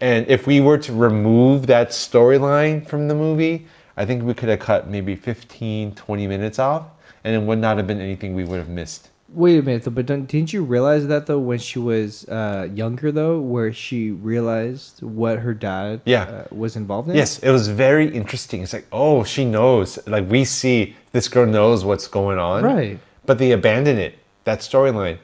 And 0.00 0.26
if 0.28 0.46
we 0.46 0.60
were 0.60 0.78
to 0.78 0.92
remove 0.94 1.66
that 1.66 1.90
storyline 1.90 2.86
from 2.86 3.08
the 3.08 3.14
movie, 3.14 3.66
I 3.96 4.06
think 4.06 4.22
we 4.22 4.32
could 4.32 4.48
have 4.48 4.60
cut 4.60 4.88
maybe 4.88 5.14
15, 5.14 5.94
20 5.94 6.26
minutes 6.26 6.58
off, 6.58 6.86
and 7.24 7.34
it 7.34 7.42
would 7.42 7.58
not 7.58 7.76
have 7.76 7.86
been 7.86 8.00
anything 8.00 8.34
we 8.34 8.44
would 8.44 8.58
have 8.58 8.68
missed. 8.68 9.08
Wait 9.32 9.58
a 9.58 9.62
minute, 9.62 9.84
though. 9.84 9.92
But 9.92 10.06
don't, 10.06 10.26
didn't 10.26 10.52
you 10.52 10.64
realize 10.64 11.06
that 11.06 11.26
though 11.26 11.38
when 11.38 11.58
she 11.60 11.78
was 11.78 12.28
uh, 12.28 12.68
younger 12.74 13.12
though, 13.12 13.40
where 13.40 13.72
she 13.72 14.10
realized 14.10 15.02
what 15.02 15.38
her 15.38 15.54
dad 15.54 16.00
Yeah. 16.04 16.22
uh, 16.24 16.44
was 16.50 16.74
involved 16.74 17.08
in? 17.10 17.14
Yes, 17.14 17.38
it 17.38 17.50
was 17.50 17.68
very 17.68 18.08
interesting. 18.12 18.62
It's 18.62 18.72
like, 18.72 18.88
oh, 18.90 19.22
she 19.22 19.44
knows. 19.44 19.98
Like 20.08 20.28
we 20.28 20.44
see 20.44 20.96
this 21.12 21.28
girl 21.28 21.46
knows 21.46 21.84
what's 21.84 22.08
going 22.08 22.38
on. 22.40 22.64
Right. 22.64 22.98
But 23.24 23.38
they 23.38 23.52
abandon 23.52 23.98
it, 23.98 24.18
that 24.44 24.60
storyline. 24.60 25.18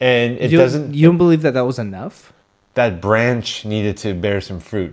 And 0.00 0.36
it 0.38 0.50
you, 0.50 0.58
doesn't 0.58 0.92
You 0.92 1.06
don't 1.06 1.18
believe 1.18 1.42
that 1.42 1.54
that 1.54 1.64
was 1.66 1.78
enough? 1.78 2.32
that 2.74 3.00
branch 3.00 3.64
needed 3.64 3.96
to 3.98 4.12
bear 4.14 4.40
some 4.40 4.58
fruit. 4.58 4.92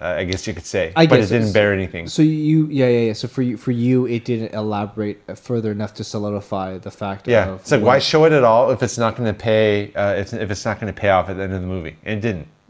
I 0.00 0.24
guess 0.24 0.46
you 0.46 0.54
could 0.54 0.66
say. 0.66 0.92
I 0.96 1.06
but 1.06 1.16
guess 1.16 1.30
it 1.30 1.38
didn't 1.38 1.52
bear 1.52 1.72
anything. 1.72 2.08
So 2.08 2.22
you, 2.22 2.68
yeah, 2.68 2.88
yeah, 2.88 3.00
yeah. 3.08 3.12
So 3.12 3.28
for 3.28 3.42
you, 3.42 3.56
for 3.56 3.72
you, 3.72 4.06
it 4.06 4.24
didn't 4.24 4.54
elaborate 4.54 5.38
further 5.38 5.70
enough 5.72 5.94
to 5.94 6.04
solidify 6.04 6.78
the 6.78 6.90
fact 6.90 7.28
Yeah, 7.28 7.50
of 7.50 7.60
it's 7.60 7.72
like 7.72 7.82
why 7.82 7.98
show 7.98 8.24
it 8.24 8.32
at 8.32 8.44
all 8.44 8.70
if 8.70 8.82
it's 8.82 8.98
not 8.98 9.16
going 9.16 9.32
to 9.32 9.38
pay? 9.38 9.92
Uh, 9.94 10.14
if, 10.14 10.32
if 10.32 10.50
it's 10.50 10.64
not 10.64 10.80
going 10.80 10.92
to 10.92 10.98
pay 10.98 11.10
off 11.10 11.28
at 11.28 11.36
the 11.36 11.42
end 11.42 11.52
of 11.52 11.60
the 11.60 11.66
movie, 11.66 11.96
and 12.04 12.18
it 12.18 12.20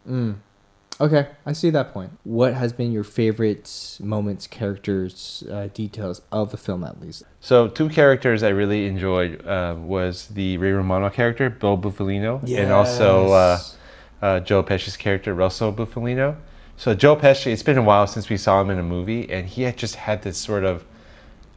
didn't. 0.06 0.38
Okay, 0.98 1.28
I 1.44 1.52
see 1.52 1.68
that 1.70 1.92
point. 1.92 2.12
What 2.24 2.54
has 2.54 2.72
been 2.72 2.90
your 2.90 3.04
favorite 3.04 3.98
moments, 4.00 4.46
characters, 4.46 5.44
uh, 5.50 5.68
details 5.74 6.22
of 6.32 6.52
the 6.52 6.56
film, 6.56 6.84
at 6.84 7.00
least? 7.02 7.22
So 7.40 7.68
two 7.68 7.90
characters 7.90 8.42
I 8.42 8.48
really 8.48 8.86
enjoyed 8.86 9.46
uh, 9.46 9.74
was 9.78 10.28
the 10.28 10.56
Ray 10.56 10.72
Romano 10.72 11.10
character, 11.10 11.50
Bill 11.50 11.76
Bufalino, 11.76 12.42
and 12.50 12.72
also 12.72 13.28
uh, 13.32 13.58
uh, 14.22 14.40
Joe 14.40 14.62
Pesci's 14.62 14.96
character, 14.96 15.34
Russell 15.34 15.70
Bufalino. 15.72 16.36
So 16.78 16.94
Joe 16.94 17.16
Pesci, 17.16 17.52
it's 17.52 17.62
been 17.62 17.78
a 17.78 17.82
while 17.82 18.06
since 18.06 18.28
we 18.28 18.36
saw 18.36 18.60
him 18.60 18.68
in 18.68 18.78
a 18.78 18.82
movie, 18.82 19.30
and 19.30 19.48
he 19.48 19.62
had 19.62 19.78
just 19.78 19.94
had 19.94 20.20
this 20.20 20.36
sort 20.36 20.62
of 20.62 20.84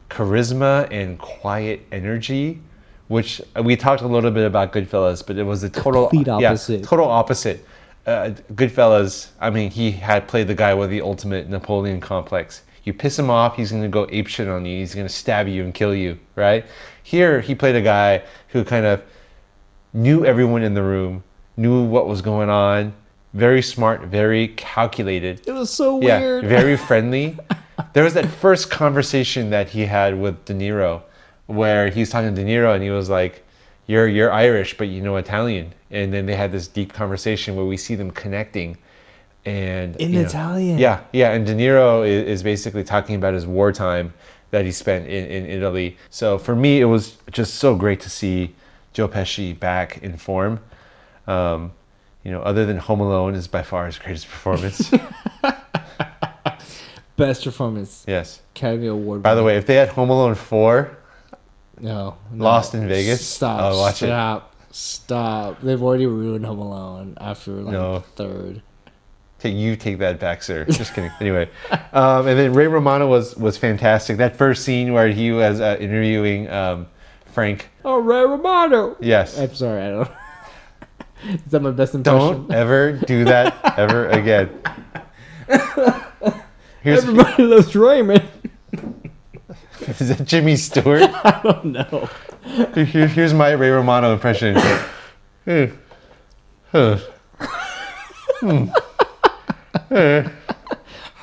charisma 0.08 0.88
and 0.90 1.18
quiet 1.18 1.82
energy, 1.92 2.60
which 3.08 3.42
uh, 3.54 3.62
we 3.62 3.76
talked 3.76 4.00
a 4.00 4.06
little 4.06 4.30
bit 4.30 4.46
about 4.46 4.72
Goodfellas, 4.72 5.24
but 5.24 5.36
it 5.36 5.42
was 5.42 5.60
the 5.60 5.68
total 5.68 6.08
Complete 6.08 6.26
yeah, 6.26 6.48
opposite. 6.48 6.84
total 6.84 7.06
opposite. 7.06 7.66
Uh, 8.06 8.30
Goodfellas, 8.54 9.28
I 9.40 9.50
mean, 9.50 9.70
he 9.70 9.90
had 9.90 10.26
played 10.26 10.48
the 10.48 10.54
guy 10.54 10.72
with 10.72 10.88
the 10.88 11.02
ultimate 11.02 11.50
Napoleon 11.50 12.00
complex. 12.00 12.62
You 12.84 12.94
piss 12.94 13.18
him 13.18 13.28
off, 13.28 13.56
he's 13.56 13.70
gonna 13.70 13.90
go 13.90 14.06
apeshit 14.06 14.50
on 14.50 14.64
you. 14.64 14.78
He's 14.78 14.94
gonna 14.94 15.08
stab 15.10 15.48
you 15.48 15.64
and 15.64 15.74
kill 15.74 15.94
you, 15.94 16.18
right? 16.34 16.64
Here, 17.02 17.42
he 17.42 17.54
played 17.54 17.76
a 17.76 17.82
guy 17.82 18.22
who 18.48 18.64
kind 18.64 18.86
of 18.86 19.02
knew 19.92 20.24
everyone 20.24 20.62
in 20.62 20.72
the 20.72 20.82
room, 20.82 21.22
knew 21.58 21.84
what 21.84 22.08
was 22.08 22.22
going 22.22 22.48
on, 22.48 22.94
very 23.34 23.62
smart, 23.62 24.02
very 24.02 24.48
calculated. 24.48 25.42
It 25.46 25.52
was 25.52 25.70
so 25.70 26.00
Yeah, 26.00 26.18
weird. 26.20 26.44
very 26.46 26.76
friendly. 26.76 27.38
there 27.92 28.04
was 28.04 28.14
that 28.14 28.26
first 28.26 28.70
conversation 28.70 29.50
that 29.50 29.68
he 29.68 29.86
had 29.86 30.18
with 30.20 30.44
De 30.44 30.54
Niro, 30.54 31.02
where 31.46 31.88
he 31.90 32.00
was 32.00 32.10
talking 32.10 32.34
to 32.34 32.44
De 32.44 32.48
Niro 32.48 32.74
and 32.74 32.82
he 32.82 32.90
was 32.90 33.08
like, 33.08 33.44
"You're 33.86 34.08
you're 34.08 34.32
Irish, 34.32 34.76
but 34.76 34.88
you 34.88 35.00
know 35.00 35.16
Italian." 35.16 35.72
And 35.90 36.12
then 36.12 36.26
they 36.26 36.34
had 36.36 36.52
this 36.52 36.68
deep 36.68 36.92
conversation 36.92 37.56
where 37.56 37.64
we 37.66 37.76
see 37.76 37.94
them 37.96 38.10
connecting, 38.10 38.76
and 39.44 39.96
In 39.96 40.12
you 40.12 40.20
know- 40.22 40.26
Italian. 40.28 40.78
yeah, 40.78 41.00
yeah. 41.12 41.32
And 41.32 41.46
De 41.46 41.54
Niro 41.54 42.06
is, 42.06 42.26
is 42.28 42.42
basically 42.42 42.84
talking 42.84 43.16
about 43.16 43.34
his 43.34 43.46
wartime 43.46 44.12
that 44.50 44.64
he 44.64 44.72
spent 44.72 45.06
in, 45.06 45.26
in 45.26 45.46
Italy. 45.46 45.96
So 46.10 46.36
for 46.38 46.56
me, 46.56 46.80
it 46.80 46.84
was 46.86 47.16
just 47.30 47.54
so 47.54 47.74
great 47.76 48.00
to 48.00 48.10
see 48.10 48.54
Joe 48.92 49.06
Pesci 49.08 49.58
back 49.58 49.98
in 50.02 50.16
form. 50.16 50.58
Um, 51.28 51.70
you 52.24 52.30
know, 52.30 52.40
other 52.42 52.66
than 52.66 52.76
Home 52.76 53.00
Alone 53.00 53.34
is 53.34 53.48
by 53.48 53.62
far 53.62 53.86
his 53.86 53.98
greatest 53.98 54.28
performance. 54.28 54.90
Best 57.16 57.44
performance, 57.44 58.04
yes. 58.08 58.40
Academy 58.56 58.86
Award. 58.86 59.22
By 59.22 59.34
the 59.34 59.42
way, 59.44 59.56
if 59.58 59.66
they 59.66 59.74
had 59.74 59.88
Home 59.90 60.08
Alone 60.08 60.34
4, 60.34 60.96
no, 61.80 62.16
no. 62.32 62.44
Lost 62.44 62.74
in 62.74 62.88
Vegas, 62.88 63.26
Stop. 63.26 63.60
I'll 63.60 63.78
watch 63.78 64.02
it. 64.02 64.06
stop. 64.06 64.54
Stop. 64.70 65.60
They've 65.60 65.82
already 65.82 66.06
ruined 66.06 66.46
Home 66.46 66.58
Alone 66.60 67.18
after 67.20 67.52
like 67.52 67.72
No. 67.72 68.00
third. 68.16 68.62
take 69.38 69.54
you 69.54 69.76
take 69.76 69.98
that 69.98 70.18
back, 70.18 70.42
sir. 70.42 70.64
Just 70.64 70.94
kidding. 70.94 71.10
Anyway, 71.20 71.50
um, 71.92 72.26
and 72.26 72.38
then 72.38 72.54
Ray 72.54 72.68
Romano 72.68 73.06
was 73.06 73.36
was 73.36 73.58
fantastic. 73.58 74.16
That 74.16 74.36
first 74.36 74.64
scene 74.64 74.92
where 74.94 75.08
he 75.08 75.30
was 75.32 75.60
uh, 75.60 75.76
interviewing 75.80 76.48
um, 76.50 76.86
Frank. 77.26 77.68
Oh, 77.84 77.98
Ray 77.98 78.20
Romano. 78.22 78.96
Yes. 79.00 79.38
I'm 79.38 79.54
sorry. 79.54 79.82
I 79.82 79.90
don't. 79.90 80.10
Is 81.28 81.50
that 81.52 81.60
my 81.60 81.70
best 81.70 81.94
impression? 81.94 82.46
Don't 82.46 82.52
ever 82.62 82.92
do 82.92 83.24
that 83.24 83.78
ever 83.78 84.08
again. 84.08 84.50
Here's, 86.82 87.04
Everybody 87.04 87.42
loves 87.42 87.74
Raymond. 87.76 88.26
is 89.80 90.08
that 90.16 90.24
Jimmy 90.24 90.56
Stewart? 90.56 91.02
I 91.02 91.40
don't 91.42 91.64
know. 91.66 92.08
Here- 92.74 93.06
here's 93.08 93.34
my 93.34 93.50
Ray 93.50 93.68
Romano 93.70 94.12
impression. 94.12 94.56
Hmm. 95.44 95.64
Huh. 96.72 96.98
Hmm. 98.40 98.68
Eh. 99.90 100.28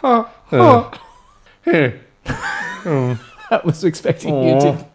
Uh. 0.04 0.26
Eh. 1.66 1.92
I 3.50 3.62
was 3.64 3.84
expecting 3.84 4.44
you 4.44 4.60
to. 4.60 4.86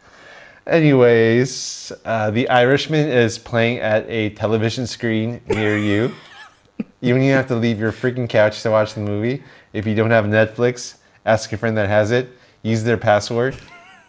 Anyways, 0.66 1.90
uh, 2.05 2.31
The 2.31 2.48
Irishman 2.48 3.09
is 3.09 3.38
playing 3.38 3.79
at 3.81 4.09
a 4.09 4.31
television 4.31 4.87
screen 4.87 5.40
near 5.48 5.77
you. 5.77 6.14
you 7.01 7.12
don't 7.14 7.22
even 7.22 7.35
have 7.37 7.48
to 7.48 7.57
leave 7.57 7.81
your 7.81 7.90
freaking 7.90 8.29
couch 8.29 8.62
to 8.62 8.70
watch 8.70 8.94
the 8.94 9.01
movie. 9.01 9.42
If 9.72 9.87
you 9.87 9.94
don't 9.96 10.11
have 10.12 10.25
Netflix, 10.27 10.96
ask 11.27 11.53
a 11.53 11.57
friend 11.57 11.77
that 11.77 11.88
has 11.88 12.12
it. 12.12 12.31
Use 12.62 12.85
their 12.85 12.96
password. 12.96 13.57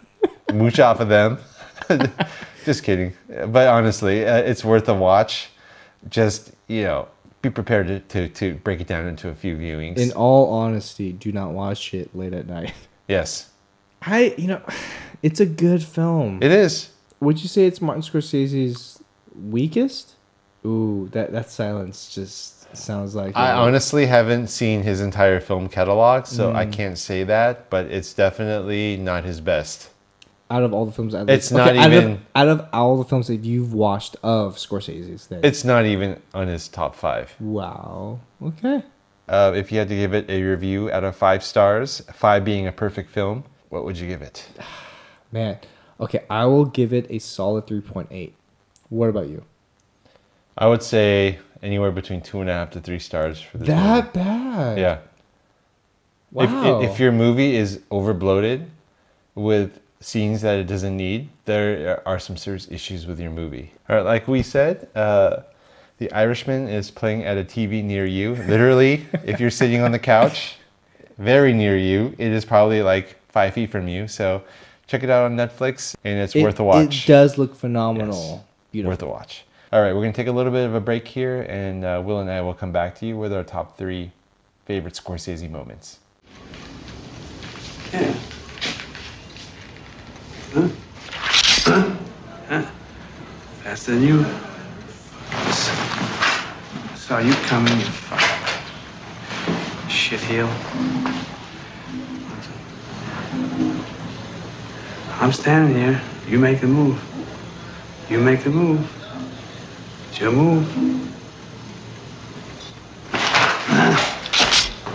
Mooch 0.54 0.80
off 0.80 1.00
of 1.00 1.10
them. 1.10 1.40
Just 2.66 2.84
kidding. 2.84 3.14
But 3.28 3.68
honestly, 3.68 4.26
uh, 4.26 4.38
it's 4.38 4.64
worth 4.64 4.88
a 4.90 4.94
watch. 4.94 5.50
Just, 6.08 6.52
you 6.68 6.84
know, 6.84 7.08
be 7.42 7.50
prepared 7.50 7.88
to, 7.88 8.00
to, 8.00 8.30
to 8.30 8.54
break 8.60 8.80
it 8.80 8.88
down 8.88 9.08
into 9.08 9.30
a 9.30 9.34
few 9.34 9.58
viewings. 9.58 9.98
In 9.98 10.12
all 10.12 10.50
honesty, 10.52 11.14
do 11.14 11.32
not 11.32 11.52
watch 11.52 11.96
it 11.96 12.16
late 12.16 12.34
at 12.34 12.48
night. 12.48 12.74
yes, 13.08 13.50
I, 14.04 14.36
you 14.38 14.48
know, 14.48 14.62
it's 15.24 15.40
a 15.40 15.46
good 15.48 15.84
film. 15.84 16.40
it 16.44 16.52
is. 16.52 16.90
Would 17.20 17.42
you 17.42 17.48
say 17.48 17.66
it's 17.66 17.82
Martin 17.82 18.04
Scorsese's 18.04 19.02
weakest? 19.36 20.14
Ooh, 20.66 21.10
that 21.12 21.32
that 21.32 21.50
silence 21.50 22.14
just 22.14 22.76
sounds 22.76 23.14
like 23.16 23.36
I 23.36 23.52
honestly 23.52 24.06
haven't 24.06 24.48
seen 24.48 24.82
his 24.84 25.00
entire 25.02 25.40
film 25.40 25.68
catalog, 25.70 26.26
so 26.26 26.52
Mm. 26.52 26.56
I 26.56 26.66
can't 26.66 26.98
say 26.98 27.24
that, 27.24 27.70
but 27.70 27.86
it's 27.88 28.14
definitely 28.14 28.98
not 28.98 29.24
his 29.26 29.42
best. 29.42 29.90
out 30.52 30.62
of 30.62 30.72
all 30.74 30.86
the 30.86 30.92
films. 30.92 31.16
It's 31.16 31.50
not 31.52 31.70
out 31.76 31.92
even- 31.92 32.12
of, 32.14 32.20
out 32.36 32.48
of 32.48 32.68
all 32.74 32.98
the 32.98 33.06
films 33.06 33.26
that 33.28 33.44
you've 33.44 33.74
watched 33.74 34.16
of 34.22 34.58
Scorsese's. 34.58 35.26
Then 35.28 35.40
It's 35.44 35.64
not 35.64 35.86
even 35.86 36.22
on 36.36 36.48
his 36.48 36.68
top 36.68 36.94
five. 36.96 37.34
wow. 37.40 38.20
Okay. 38.50 38.84
Uh, 39.28 39.52
if 39.56 39.72
you 39.72 39.80
had 39.80 39.88
to 39.90 39.96
give 39.96 40.14
it 40.14 40.30
a 40.30 40.44
review 40.44 40.92
out 40.92 41.04
of 41.04 41.16
five 41.16 41.44
stars, 41.44 42.02
five 42.14 42.46
being 42.46 42.68
a 42.68 42.72
perfect 42.72 43.10
film, 43.10 43.46
what 43.70 43.84
would 43.84 43.98
you 43.98 44.08
give 44.08 44.22
it? 44.22 44.46
Man, 45.34 45.58
okay, 46.00 46.24
I 46.30 46.46
will 46.46 46.66
give 46.66 46.94
it 46.94 47.08
a 47.10 47.18
solid 47.18 47.66
3.8. 47.66 48.32
What 48.90 49.10
about 49.10 49.28
you? 49.28 49.44
I 50.56 50.68
would 50.68 50.84
say 50.84 51.40
anywhere 51.64 51.90
between 51.90 52.22
two 52.22 52.42
and 52.42 52.50
a 52.52 52.54
half 52.54 52.70
to 52.72 52.80
three 52.80 53.00
stars 53.00 53.42
for 53.42 53.58
this. 53.58 53.68
movie. 53.68 53.80
That 53.80 54.14
bad? 54.14 54.78
Yeah. 54.78 55.00
Wow. 56.32 56.82
If, 56.82 56.92
if 56.92 57.00
your 57.00 57.12
movie 57.12 57.56
is 57.56 57.82
over 57.90 58.14
bloated 58.14 58.70
with 59.34 59.80
scenes 60.02 60.44
that 60.44 60.60
it 60.60 60.68
doesn't 60.68 60.96
need, 60.96 61.30
there 61.46 62.08
are 62.08 62.20
some 62.20 62.38
serious 62.38 62.70
issues 62.70 63.08
with 63.08 63.20
your 63.20 63.32
movie. 63.32 63.72
All 63.90 63.96
right, 63.96 64.06
like 64.06 64.28
we 64.28 64.44
said, 64.44 64.88
uh, 64.96 65.38
The 65.98 66.12
Irishman 66.12 66.68
is 66.68 66.92
playing 66.92 67.24
at 67.24 67.38
a 67.40 67.44
TV 67.44 67.84
near 67.84 68.06
you. 68.06 68.36
Literally, 68.36 69.08
if 69.26 69.40
you're 69.40 69.50
sitting 69.50 69.82
on 69.82 69.92
the 69.92 70.00
couch, 70.00 70.58
very 71.18 71.54
near 71.54 71.76
you, 71.76 72.14
it 72.20 72.32
is 72.32 72.46
probably 72.46 72.84
like 72.84 73.16
five 73.30 73.56
feet 73.56 73.72
from 73.72 73.88
you. 73.88 74.08
So 74.08 74.44
check 74.94 75.02
it 75.02 75.10
out 75.10 75.26
on 75.26 75.36
Netflix, 75.36 75.96
and 76.04 76.20
it's 76.20 76.36
It- 76.36 76.44
worth 76.44 76.60
a 76.60 76.64
watch. 76.64 77.06
It 77.06 77.12
does 77.12 77.40
look 77.40 77.56
phenomenal. 77.56 78.46
Beautiful. 78.72 78.92
Worth 78.92 79.02
a 79.02 79.08
watch. 79.08 79.44
All 79.72 79.82
right, 79.82 79.92
we're 79.92 80.02
going 80.02 80.14
to 80.14 80.16
take 80.16 80.28
a 80.28 80.32
little 80.32 80.52
bit 80.52 80.68
of 80.68 80.76
a 80.76 80.80
break 80.80 81.08
here, 81.08 81.42
and 81.50 81.84
uh, 81.84 82.00
Will 82.06 82.20
and 82.20 82.30
I 82.30 82.42
will 82.42 82.54
come 82.54 82.72
back 82.72 82.94
to 83.00 83.08
you 83.08 83.18
with 83.18 83.34
our 83.34 83.44
top 83.44 83.76
three 83.76 84.12
favorite 84.68 84.94
Scorsese 84.94 85.50
moments. 85.50 85.98
Yeah. 87.92 88.14
Huh? 90.54 90.68
Huh? 91.66 91.96
Huh? 92.50 92.62
Faster 93.64 93.94
than 93.94 94.04
you. 94.04 94.24
Saw 96.96 97.18
you 97.18 97.34
coming, 97.50 97.80
you 97.80 97.86
fucking 97.86 98.28
shitheel. 99.90 100.50
I'm 105.24 105.32
standing 105.32 105.74
here. 105.78 106.02
You 106.28 106.38
make 106.38 106.60
the 106.60 106.68
move. 106.68 107.02
You 108.10 108.20
make 108.20 108.44
the 108.44 108.50
move. 108.50 108.86
It's 110.10 110.20
your 110.20 110.34
move. 110.34 110.68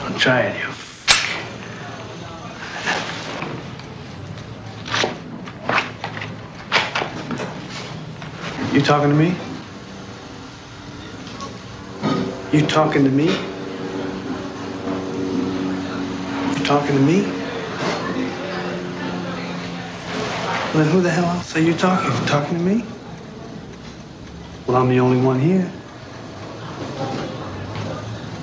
I'll 0.02 0.18
try 0.18 0.40
it, 0.42 0.60
you 0.60 0.68
You 8.78 8.84
talking 8.84 9.08
to 9.08 9.16
me? 9.16 9.34
You 12.52 12.66
talking 12.66 13.04
to 13.04 13.10
me? 13.10 13.28
You 16.58 16.64
talking 16.66 16.96
to 16.96 17.00
me? 17.00 17.37
Well, 20.78 20.86
then 20.86 20.94
who 20.94 21.02
the 21.02 21.10
hell 21.10 21.24
else 21.24 21.56
are 21.56 21.60
you 21.60 21.74
talking? 21.74 22.08
You 22.08 22.26
talking 22.28 22.56
to 22.56 22.62
me? 22.62 22.84
Well, 24.64 24.76
I'm 24.76 24.88
the 24.88 25.00
only 25.00 25.20
one 25.20 25.40
here. 25.40 25.68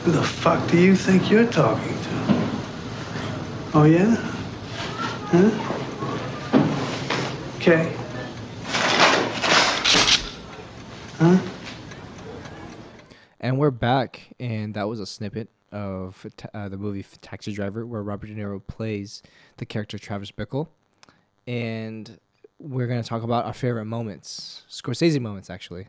Who 0.04 0.12
the 0.12 0.21
fuck 0.21 0.69
do 0.69 0.78
you 0.78 0.98
think 0.98 1.32
you're 1.32 1.50
talking 1.50 1.93
to? 1.93 2.10
Oh, 3.74 3.86
yeah? 3.86 4.15
Huh? 5.32 5.50
Okay. 7.56 7.95
Huh? 11.17 11.39
And 13.39 13.58
we're 13.58 13.71
back, 13.71 14.34
and 14.41 14.74
that 14.74 14.89
was 14.89 15.00
a 15.00 15.06
snippet 15.06 15.48
of 15.71 16.28
uh, 16.54 16.67
the 16.67 16.76
movie 16.76 17.06
Taxi 17.21 17.54
Driver, 17.54 17.86
where 17.86 18.04
Robert 18.04 18.28
De 18.28 18.36
Niro 18.36 18.62
plays 18.67 19.24
the 19.56 19.65
character 19.65 19.98
Travis 19.98 20.32
Bickle. 20.32 20.67
And 21.48 22.19
we're 22.60 22.88
going 22.88 23.02
to 23.02 23.08
talk 23.08 23.24
about 23.24 23.46
our 23.46 23.54
favorite 23.54 23.86
moments, 23.86 24.63
Scorsese 24.70 25.20
moments, 25.20 25.50
actually. 25.50 25.88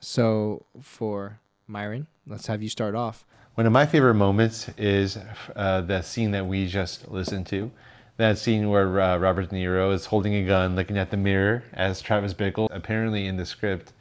So, 0.00 0.66
for 0.80 1.40
Myron, 1.66 2.06
let's 2.26 2.46
have 2.46 2.62
you 2.62 2.68
start 2.68 2.94
off. 2.94 3.24
One 3.54 3.66
of 3.66 3.72
my 3.72 3.86
favorite 3.86 4.14
moments 4.14 4.68
is 4.78 5.18
uh, 5.54 5.82
the 5.82 6.02
scene 6.02 6.30
that 6.30 6.46
we 6.46 6.66
just 6.66 7.10
listened 7.10 7.46
to. 7.48 7.70
That 8.16 8.38
scene 8.38 8.70
where 8.70 9.00
uh, 9.00 9.18
Robert 9.18 9.50
De 9.50 9.56
Niro 9.56 9.92
is 9.92 10.06
holding 10.06 10.34
a 10.34 10.46
gun, 10.46 10.74
looking 10.76 10.98
at 10.98 11.10
the 11.10 11.16
mirror 11.16 11.64
as 11.72 12.00
Travis 12.00 12.34
Bickle. 12.34 12.68
Apparently, 12.70 13.26
in 13.26 13.36
the 13.36 13.46
script, 13.46 13.92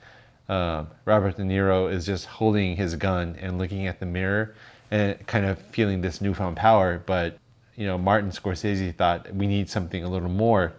uh, 0.50 0.86
Robert 1.06 1.38
De 1.38 1.44
Niro 1.44 1.92
is 1.92 2.06
just 2.06 2.26
holding 2.26 2.76
his 2.76 2.96
gun 2.96 3.38
and 3.40 3.58
looking 3.58 3.88
at 3.88 4.00
the 4.00 4.06
mirror 4.06 4.56
and 4.90 5.26
kind 5.28 5.46
of 5.46 5.60
feeling 5.60 6.02
this 6.02 6.22
newfound 6.22 6.58
power. 6.58 7.02
But 7.06 7.38
you 7.76 7.86
know, 7.86 7.98
Martin 7.98 8.32
Scorsese 8.32 8.96
thought 8.96 9.34
we 9.34 9.48
need 9.48 9.70
something 9.70 10.04
a 10.04 10.10
little 10.10 10.30
more. 10.30 10.74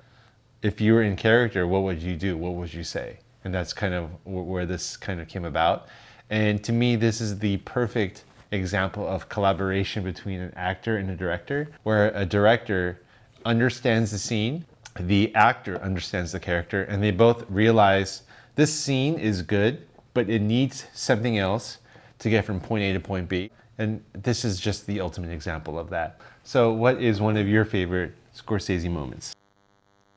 If 0.62 0.80
you 0.80 0.94
were 0.94 1.02
in 1.02 1.16
character, 1.16 1.66
what 1.66 1.82
would 1.82 2.00
you 2.00 2.14
do? 2.14 2.36
What 2.36 2.54
would 2.54 2.72
you 2.72 2.84
say? 2.84 3.18
And 3.42 3.52
that's 3.52 3.72
kind 3.72 3.94
of 3.94 4.10
where 4.24 4.64
this 4.64 4.96
kind 4.96 5.20
of 5.20 5.26
came 5.26 5.44
about. 5.44 5.88
And 6.30 6.62
to 6.62 6.72
me, 6.72 6.94
this 6.94 7.20
is 7.20 7.40
the 7.40 7.56
perfect 7.58 8.22
example 8.52 9.04
of 9.04 9.28
collaboration 9.28 10.04
between 10.04 10.40
an 10.40 10.52
actor 10.54 10.98
and 10.98 11.10
a 11.10 11.16
director, 11.16 11.68
where 11.82 12.12
a 12.14 12.24
director 12.24 13.02
understands 13.44 14.12
the 14.12 14.18
scene, 14.18 14.64
the 15.00 15.34
actor 15.34 15.82
understands 15.82 16.30
the 16.30 16.38
character, 16.38 16.84
and 16.84 17.02
they 17.02 17.10
both 17.10 17.44
realize 17.50 18.22
this 18.54 18.72
scene 18.72 19.18
is 19.18 19.42
good, 19.42 19.84
but 20.14 20.30
it 20.30 20.42
needs 20.42 20.86
something 20.92 21.38
else 21.38 21.78
to 22.20 22.30
get 22.30 22.44
from 22.44 22.60
point 22.60 22.84
A 22.84 22.92
to 22.92 23.00
point 23.00 23.28
B. 23.28 23.50
And 23.78 24.00
this 24.12 24.44
is 24.44 24.60
just 24.60 24.86
the 24.86 25.00
ultimate 25.00 25.32
example 25.32 25.76
of 25.76 25.90
that. 25.90 26.20
So, 26.44 26.72
what 26.72 27.02
is 27.02 27.20
one 27.20 27.36
of 27.36 27.48
your 27.48 27.64
favorite 27.64 28.14
Scorsese 28.36 28.88
moments? 28.88 29.34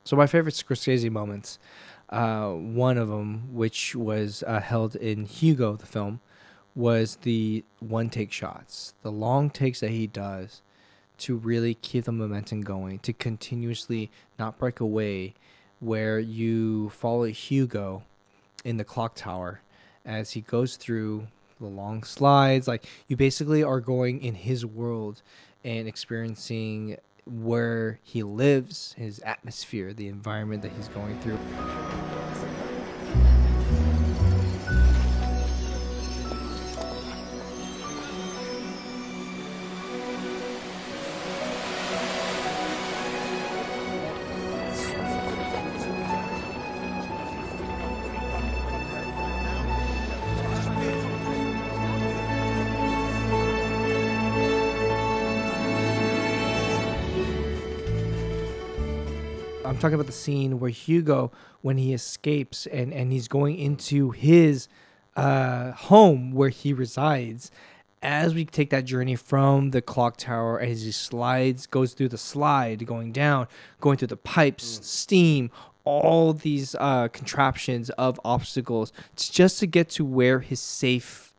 So 0.06 0.14
my 0.14 0.28
favorite 0.28 0.54
Scorsese 0.54 1.10
moments, 1.10 1.58
uh, 2.10 2.50
one 2.50 2.96
of 2.96 3.08
them, 3.08 3.52
which 3.52 3.96
was 3.96 4.44
uh, 4.46 4.60
held 4.60 4.94
in 4.94 5.24
Hugo, 5.24 5.74
the 5.74 5.84
film, 5.84 6.20
was 6.76 7.16
the 7.22 7.64
one 7.80 8.08
take 8.08 8.30
shots, 8.30 8.94
the 9.02 9.10
long 9.10 9.50
takes 9.50 9.80
that 9.80 9.90
he 9.90 10.06
does 10.06 10.62
to 11.18 11.34
really 11.34 11.74
keep 11.74 12.04
the 12.04 12.12
momentum 12.12 12.60
going, 12.60 13.00
to 13.00 13.12
continuously 13.12 14.12
not 14.38 14.58
break 14.58 14.78
away, 14.78 15.34
where 15.80 16.20
you 16.20 16.90
follow 16.90 17.24
Hugo 17.24 18.04
in 18.64 18.76
the 18.76 18.84
clock 18.84 19.16
tower 19.16 19.60
as 20.04 20.30
he 20.30 20.40
goes 20.40 20.76
through 20.76 21.26
the 21.58 21.66
long 21.66 22.04
slides. 22.04 22.68
Like 22.68 22.86
you 23.08 23.16
basically 23.16 23.64
are 23.64 23.80
going 23.80 24.22
in 24.22 24.36
his 24.36 24.64
world 24.64 25.22
and 25.64 25.88
experiencing 25.88 26.96
where 27.26 27.98
he 28.02 28.22
lives, 28.22 28.94
his 28.96 29.18
atmosphere, 29.20 29.92
the 29.92 30.08
environment 30.08 30.62
that 30.62 30.72
he's 30.72 30.88
going 30.88 31.18
through. 31.20 31.38
Talking 59.86 59.94
about 59.94 60.06
the 60.06 60.12
scene 60.12 60.58
where 60.58 60.70
Hugo, 60.70 61.30
when 61.62 61.78
he 61.78 61.94
escapes 61.94 62.66
and, 62.66 62.92
and 62.92 63.12
he's 63.12 63.28
going 63.28 63.56
into 63.56 64.10
his 64.10 64.66
uh, 65.14 65.70
home 65.70 66.32
where 66.32 66.48
he 66.48 66.72
resides, 66.72 67.52
as 68.02 68.34
we 68.34 68.44
take 68.44 68.70
that 68.70 68.84
journey 68.84 69.14
from 69.14 69.70
the 69.70 69.80
clock 69.80 70.16
tower, 70.16 70.60
as 70.60 70.82
he 70.82 70.90
slides, 70.90 71.68
goes 71.68 71.94
through 71.94 72.08
the 72.08 72.18
slide, 72.18 72.84
going 72.84 73.12
down, 73.12 73.46
going 73.80 73.96
through 73.96 74.08
the 74.08 74.16
pipes, 74.16 74.80
steam, 74.82 75.52
all 75.84 76.32
these 76.32 76.74
uh, 76.80 77.06
contraptions 77.08 77.90
of 77.90 78.20
obstacles, 78.24 78.92
it's 79.12 79.28
just 79.28 79.60
to 79.60 79.68
get 79.68 79.88
to 79.90 80.04
where 80.04 80.40
his 80.40 80.60
safe 80.60 81.32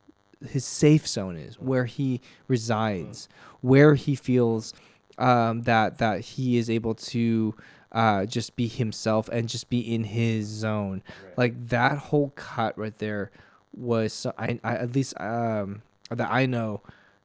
his 0.49 0.63
safe 0.63 1.07
zone 1.07 1.35
is, 1.35 1.59
where 1.59 1.85
he 1.85 2.21
resides, 2.47 3.27
where 3.61 3.95
he 3.95 4.13
feels 4.15 4.73
um, 5.17 5.63
that 5.63 5.97
that 5.97 6.21
he 6.21 6.57
is 6.57 6.69
able 6.69 6.95
to 6.95 7.55
uh, 7.91 8.25
just 8.25 8.55
be 8.55 8.67
himself 8.67 9.29
and 9.29 9.47
just 9.49 9.69
be 9.69 9.79
in 9.79 10.05
his 10.05 10.47
zone. 10.47 11.03
Like 11.35 11.69
that 11.69 11.97
whole 11.97 12.31
cut 12.35 12.77
right 12.77 12.97
there 12.97 13.31
was 13.75 14.13
so, 14.13 14.33
I, 14.37 14.59
I 14.63 14.75
at 14.75 14.93
least 14.95 15.19
um, 15.19 15.81
that 16.09 16.29
I 16.31 16.45
know 16.45 16.81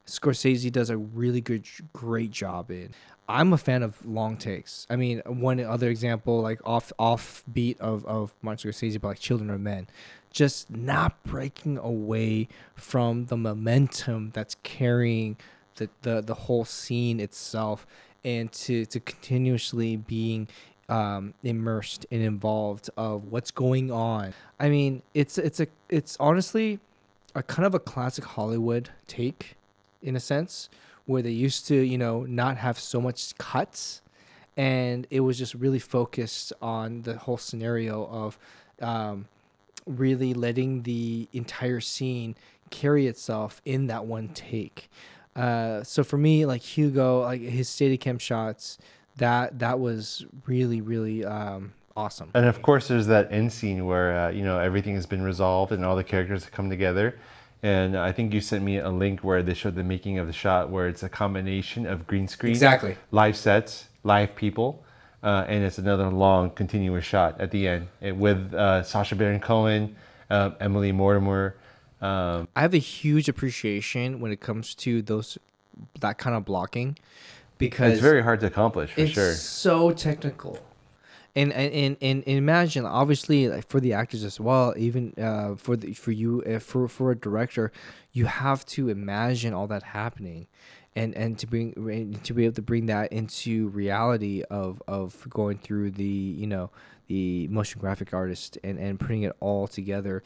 Scorsese 0.07 0.71
does 0.71 0.91
a 0.91 0.97
really 0.97 1.41
good 1.41 1.65
great 1.93 2.31
job 2.31 2.71
in. 2.71 2.91
I'm 3.29 3.53
a 3.53 3.59
fan 3.59 3.83
of 3.83 4.05
long 4.05 4.37
takes. 4.37 4.87
I 4.91 4.97
mean, 4.97 5.23
one 5.27 5.61
other 5.61 5.89
example 5.89 6.41
like 6.41 6.61
off 6.65 6.93
off 6.99 7.45
beat 7.53 7.81
of 7.81 8.05
of 8.05 8.35
Martin 8.43 8.71
Scorsese, 8.71 9.01
but 9.01 9.09
like 9.09 9.21
Children 9.21 9.51
of 9.51 9.61
Men, 9.61 9.87
just 10.31 10.71
not 10.71 11.23
breaking 11.23 11.79
away 11.79 12.49
from 12.75 13.27
the 13.27 13.37
momentum 13.37 14.31
that's 14.35 14.57
carrying 14.63 15.37
the 15.77 15.89
the, 16.03 16.21
the 16.21 16.35
whole 16.35 16.65
scene 16.65 17.21
itself 17.21 17.87
and 18.25 18.53
to 18.53 18.85
to 18.87 19.01
continuously 19.01 19.97
being 19.97 20.49
um, 20.89 21.35
immersed 21.43 22.07
and 22.11 22.23
involved 22.23 22.91
of 22.97 23.25
what's 23.25 23.51
going 23.51 23.91
on. 23.91 24.35
I 24.59 24.69
mean, 24.69 25.03
it's 25.15 25.39
it's 25.39 25.61
a 25.61 25.67
it's 25.89 26.17
honestly 26.21 26.81
a 27.35 27.43
kind 27.43 27.67
of 27.67 27.75
a 27.75 27.81
classic 27.81 28.25
Hollywood 28.25 28.91
take 29.07 29.57
in 30.03 30.17
a 30.17 30.21
sense 30.21 30.69
where 31.07 31.23
they 31.23 31.31
used 31.31 31.67
to 31.69 31.77
you 31.77 31.99
know 31.99 32.25
not 32.25 32.59
have 32.59 32.79
so 32.79 33.01
much 33.01 33.37
cuts 33.39 34.03
and 34.57 35.07
it 35.11 35.21
was 35.21 35.39
just 35.39 35.55
really 35.55 35.79
focused 35.79 36.53
on 36.61 37.03
the 37.03 37.17
whole 37.17 37.39
scenario 37.39 38.07
of 38.07 38.39
um, 38.81 39.27
really 39.87 40.35
letting 40.35 40.83
the 40.83 41.29
entire 41.33 41.81
scene 41.81 42.35
carry 42.71 43.07
itself 43.07 43.61
in 43.65 43.87
that 43.87 44.05
one 44.05 44.29
take. 44.29 44.91
Uh, 45.35 45.83
so 45.83 46.05
for 46.05 46.19
me, 46.19 46.47
like 46.47 46.63
Hugo, 46.63 47.23
like 47.23 47.41
his 47.41 47.69
Steadicam 47.69 48.21
shots, 48.21 48.79
that 49.17 49.59
that 49.59 49.79
was 49.81 50.25
really 50.47 50.81
really 50.81 51.25
um, 51.25 51.73
awesome. 51.97 52.31
And 52.35 52.47
of 52.47 52.63
course, 52.63 52.89
there's 52.89 53.07
that 53.07 53.33
end 53.33 53.53
scene 53.53 53.87
where 53.87 54.27
uh, 54.27 54.31
you 54.31 54.45
know 54.45 54.59
everything 54.59 54.95
has 54.95 55.07
been 55.07 55.23
resolved 55.23 55.73
and 55.73 55.85
all 55.85 55.97
the 55.97 56.05
characters 56.05 56.45
have 56.45 56.53
come 56.53 56.71
together. 56.71 57.19
And 57.65 57.97
I 57.97 58.11
think 58.11 58.35
you 58.35 58.41
sent 58.41 58.65
me 58.65 58.79
a 58.79 58.91
link 58.91 59.21
where 59.21 59.41
they 59.41 59.55
showed 59.55 59.77
the 59.77 59.85
making 59.85 60.19
of 60.19 60.27
the 60.27 60.33
shot, 60.33 60.69
where 60.69 60.89
it's 60.89 61.05
a 61.05 61.09
combination 61.09 61.87
of 61.87 62.09
green 62.09 62.27
screen, 62.27 62.51
Exactly. 62.51 62.97
live 63.13 63.37
sets, 63.37 63.87
live 64.03 64.35
people, 64.35 64.85
uh, 65.23 65.45
and 65.47 65.63
it's 65.63 65.79
another 65.79 66.09
long 66.09 66.51
continuous 66.51 67.05
shot 67.05 67.41
at 67.41 67.53
the 67.53 67.69
end 67.69 67.87
it, 68.01 68.17
with 68.17 68.53
uh, 68.53 68.83
Sacha 68.83 69.15
Baron 69.15 69.39
Cohen, 69.39 69.95
uh, 70.29 70.51
Emily 70.61 70.91
Mortimer. 70.91 71.55
Um, 72.03 72.49
I 72.57 72.63
have 72.63 72.75
a 72.75 72.79
huge 72.79 73.29
appreciation 73.29 74.21
when 74.21 74.33
it 74.33 74.41
comes 74.41 74.75
to 74.77 75.03
those 75.03 75.39
that 76.01 76.19
kind 76.19 76.37
of 76.37 76.45
blocking 76.45 76.99
because 77.59 77.93
it's 77.93 78.03
very 78.03 78.23
hard 78.23 78.41
to 78.41 78.47
accomplish 78.47 78.93
for 78.93 79.01
it's 79.01 79.13
sure. 79.13 79.35
so 79.35 79.93
technical. 79.93 80.59
And, 81.35 81.51
and, 81.55 81.97
and, 82.03 82.23
and 82.27 82.37
imagine 82.37 82.85
obviously 82.85 83.49
like 83.49 83.67
for 83.67 83.81
the 83.81 83.95
actors 83.95 84.23
as 84.23 84.39
well 84.39 84.75
even 84.77 85.15
uh, 85.17 85.55
for 85.55 85.77
the 85.77 85.95
for 85.95 86.13
you 86.13 86.43
uh, 86.43 86.59
for 86.59 86.89
for 86.89 87.11
a 87.11 87.17
director 87.17 87.73
you 88.13 88.27
have 88.27 88.67
to 88.67 88.91
imagine 88.91 89.55
all 89.55 89.67
that 89.69 89.83
happening 89.83 90.47
and 90.95 91.15
and 91.15 91.39
to 91.39 91.47
bring 91.47 92.21
to 92.23 92.35
be 92.35 92.45
able 92.45 92.55
to 92.57 92.61
bring 92.61 92.85
that 92.87 93.11
into 93.15 93.69
reality 93.69 94.43
of 94.51 94.83
of 94.87 95.27
going 95.31 95.57
through 95.57 95.93
the 95.93 96.05
you 96.05 96.47
know 96.47 96.69
the 97.07 97.49
motion 97.49 97.81
graphic 97.81 98.13
artist 98.13 98.59
and 98.63 98.79
and 98.79 99.01
putting 99.01 99.23
it 99.23 99.35
all 99.41 99.67
together 99.67 100.23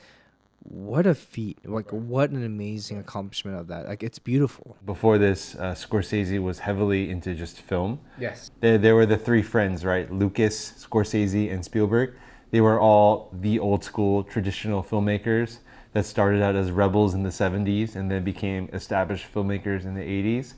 what 0.69 1.07
a 1.07 1.15
feat 1.15 1.59
like 1.65 1.91
what 1.91 2.31
an 2.31 2.45
amazing 2.45 2.99
accomplishment 2.99 3.59
of 3.59 3.69
that 3.69 3.87
like 3.87 4.03
it's 4.03 4.19
beautiful 4.19 4.77
Before 4.85 5.19
this, 5.19 5.55
uh, 5.55 5.75
Scorsese 5.75 6.43
was 6.43 6.59
heavily 6.61 7.11
into 7.11 7.35
just 7.35 7.61
film. 7.61 8.01
Yes. 8.19 8.51
There, 8.61 8.79
there 8.79 8.95
were 8.95 9.07
the 9.07 9.17
three 9.17 9.43
friends, 9.43 9.85
right? 9.85 10.11
Lucas, 10.13 10.73
Scorsese, 10.73 11.53
and 11.53 11.65
Spielberg. 11.65 12.15
They 12.51 12.61
were 12.61 12.81
all 12.81 13.31
the 13.33 13.59
old 13.59 13.85
school 13.85 14.23
traditional 14.23 14.83
filmmakers 14.83 15.59
that 15.93 16.05
started 16.07 16.43
out 16.43 16.55
as 16.55 16.71
rebels 16.71 17.15
in 17.15 17.23
the 17.23 17.31
70s 17.31 17.97
and 17.97 18.11
then 18.11 18.23
became 18.25 18.69
established 18.73 19.27
filmmakers 19.33 19.85
in 19.85 19.95
the 19.95 20.03
80s. 20.03 20.55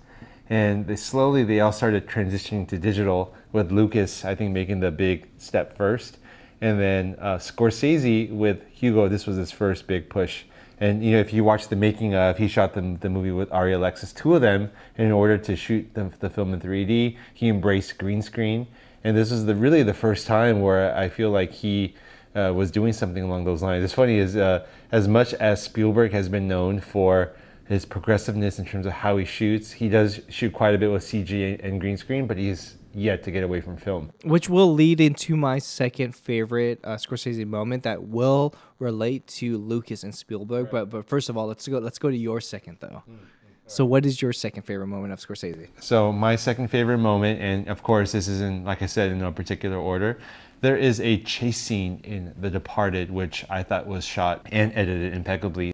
And 0.50 0.86
they 0.86 0.96
slowly 0.96 1.44
they 1.44 1.60
all 1.60 1.72
started 1.72 2.06
transitioning 2.06 2.66
to 2.68 2.78
digital 2.78 3.34
with 3.52 3.70
Lucas, 3.70 4.24
I 4.24 4.34
think, 4.34 4.52
making 4.52 4.80
the 4.80 4.90
big 4.90 5.28
step 5.38 5.76
first. 5.76 6.18
And 6.60 6.80
then 6.80 7.16
uh, 7.20 7.36
Scorsese 7.36 8.30
with 8.30 8.62
Hugo, 8.72 9.08
this 9.08 9.26
was 9.26 9.36
his 9.36 9.50
first 9.50 9.86
big 9.86 10.08
push. 10.08 10.44
And 10.80 11.04
you 11.04 11.12
know, 11.12 11.18
if 11.18 11.32
you 11.32 11.44
watch 11.44 11.68
the 11.68 11.76
making 11.76 12.14
of, 12.14 12.38
he 12.38 12.48
shot 12.48 12.74
the, 12.74 12.96
the 13.00 13.08
movie 13.08 13.32
with 13.32 13.48
Arri 13.50 13.74
Alexas, 13.74 14.12
two 14.12 14.34
of 14.34 14.40
them, 14.40 14.70
in 14.96 15.10
order 15.10 15.36
to 15.38 15.56
shoot 15.56 15.92
the, 15.94 16.10
the 16.20 16.30
film 16.30 16.54
in 16.54 16.60
3D. 16.60 17.16
He 17.34 17.48
embraced 17.48 17.98
green 17.98 18.22
screen, 18.22 18.66
and 19.02 19.16
this 19.16 19.32
is 19.32 19.46
the 19.46 19.54
really 19.54 19.82
the 19.82 19.94
first 19.94 20.26
time 20.26 20.60
where 20.60 20.96
I 20.96 21.08
feel 21.08 21.30
like 21.30 21.52
he 21.52 21.94
uh, 22.34 22.52
was 22.54 22.70
doing 22.70 22.92
something 22.92 23.22
along 23.22 23.44
those 23.44 23.62
lines. 23.62 23.82
It's 23.82 23.94
funny 23.94 24.18
is 24.18 24.36
uh, 24.36 24.66
as 24.92 25.08
much 25.08 25.34
as 25.34 25.62
Spielberg 25.62 26.12
has 26.12 26.28
been 26.28 26.46
known 26.46 26.80
for 26.80 27.32
his 27.68 27.84
progressiveness 27.84 28.58
in 28.58 28.64
terms 28.64 28.86
of 28.86 28.92
how 28.92 29.18
he 29.18 29.24
shoots, 29.24 29.72
he 29.72 29.88
does 29.88 30.20
shoot 30.28 30.52
quite 30.52 30.74
a 30.74 30.78
bit 30.78 30.90
with 30.90 31.02
CG 31.02 31.62
and 31.62 31.80
green 31.80 31.96
screen, 31.98 32.26
but 32.26 32.38
he's 32.38 32.76
yet 32.98 33.22
to 33.24 33.30
get 33.30 33.42
away 33.42 33.60
from 33.60 33.76
film. 33.76 34.12
which 34.24 34.48
will 34.48 34.72
lead 34.72 35.00
into 35.00 35.36
my 35.36 35.58
second 35.58 36.14
favorite 36.14 36.80
uh, 36.84 36.96
Scorsese 36.96 37.46
moment 37.46 37.82
that 37.84 38.02
will 38.04 38.54
relate 38.78 39.26
to 39.26 39.58
Lucas 39.58 40.02
and 40.02 40.14
Spielberg. 40.14 40.70
But 40.70 40.90
but 40.90 41.08
first 41.08 41.28
of 41.28 41.36
all, 41.36 41.46
let's 41.46 41.66
go 41.66 41.78
let's 41.78 41.98
go 41.98 42.10
to 42.10 42.16
your 42.16 42.40
second 42.40 42.78
though. 42.80 43.02
So 43.66 43.84
what 43.84 44.06
is 44.06 44.22
your 44.22 44.32
second 44.32 44.62
favorite 44.62 44.86
moment 44.86 45.12
of 45.12 45.18
Scorsese? 45.20 45.68
So 45.78 46.10
my 46.10 46.36
second 46.36 46.68
favorite 46.68 46.98
moment, 46.98 47.40
and 47.40 47.68
of 47.68 47.82
course 47.82 48.12
this 48.12 48.26
is 48.26 48.40
in, 48.40 48.64
like 48.64 48.80
I 48.82 48.86
said, 48.86 49.12
in 49.12 49.18
no 49.18 49.30
particular 49.30 49.76
order. 49.76 50.18
There 50.62 50.76
is 50.76 51.00
a 51.00 51.18
chase 51.22 51.58
scene 51.58 52.00
in 52.02 52.34
The 52.40 52.50
Departed, 52.50 53.10
which 53.10 53.44
I 53.50 53.62
thought 53.62 53.86
was 53.86 54.04
shot 54.04 54.46
and 54.50 54.72
edited 54.74 55.14
impeccably. 55.14 55.72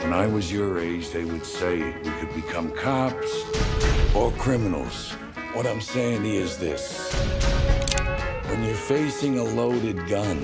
When 0.00 0.12
I 0.12 0.26
was 0.26 0.52
your 0.52 0.78
age, 0.78 1.10
they 1.10 1.24
would 1.24 1.44
say 1.44 1.78
we 2.02 2.10
could 2.20 2.32
become 2.34 2.70
cops 2.72 3.42
or 4.14 4.30
criminals. 4.32 5.16
What 5.56 5.66
I'm 5.66 5.80
saying 5.80 6.26
is 6.26 6.58
this. 6.58 7.10
When 8.50 8.62
you're 8.62 8.74
facing 8.74 9.38
a 9.38 9.42
loaded 9.42 10.06
gun, 10.06 10.36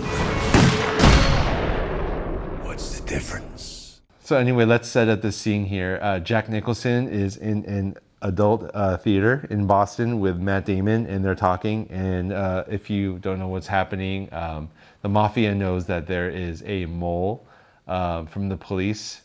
what's 2.65 2.99
the 2.99 3.07
difference? 3.07 4.01
So 4.21 4.39
anyway, 4.39 4.65
let's 4.65 4.89
set 4.89 5.11
up 5.11 5.21
the 5.21 5.31
scene 5.31 5.67
here. 5.67 5.99
Uh, 6.01 6.19
Jack 6.19 6.49
Nicholson 6.49 7.09
is 7.09 7.37
in 7.37 7.63
an 7.67 7.99
adult 8.23 8.71
uh, 8.73 8.97
theater 8.97 9.47
in 9.51 9.67
Boston 9.67 10.19
with 10.19 10.39
Matt 10.39 10.65
Damon, 10.65 11.05
and 11.05 11.23
they're 11.23 11.35
talking. 11.35 11.89
And 11.91 12.33
uh, 12.33 12.65
if 12.67 12.89
you 12.89 13.19
don't 13.19 13.39
know 13.39 13.49
what's 13.49 13.67
happening, 13.67 14.33
um, 14.33 14.71
the 15.03 15.11
mafia 15.11 15.55
knows 15.55 15.85
that 15.89 16.07
there 16.07 16.31
is 16.31 16.63
a 16.65 16.87
mole 16.87 17.47
um, 17.87 18.27
from 18.27 18.49
the 18.49 18.57
police 18.57 19.21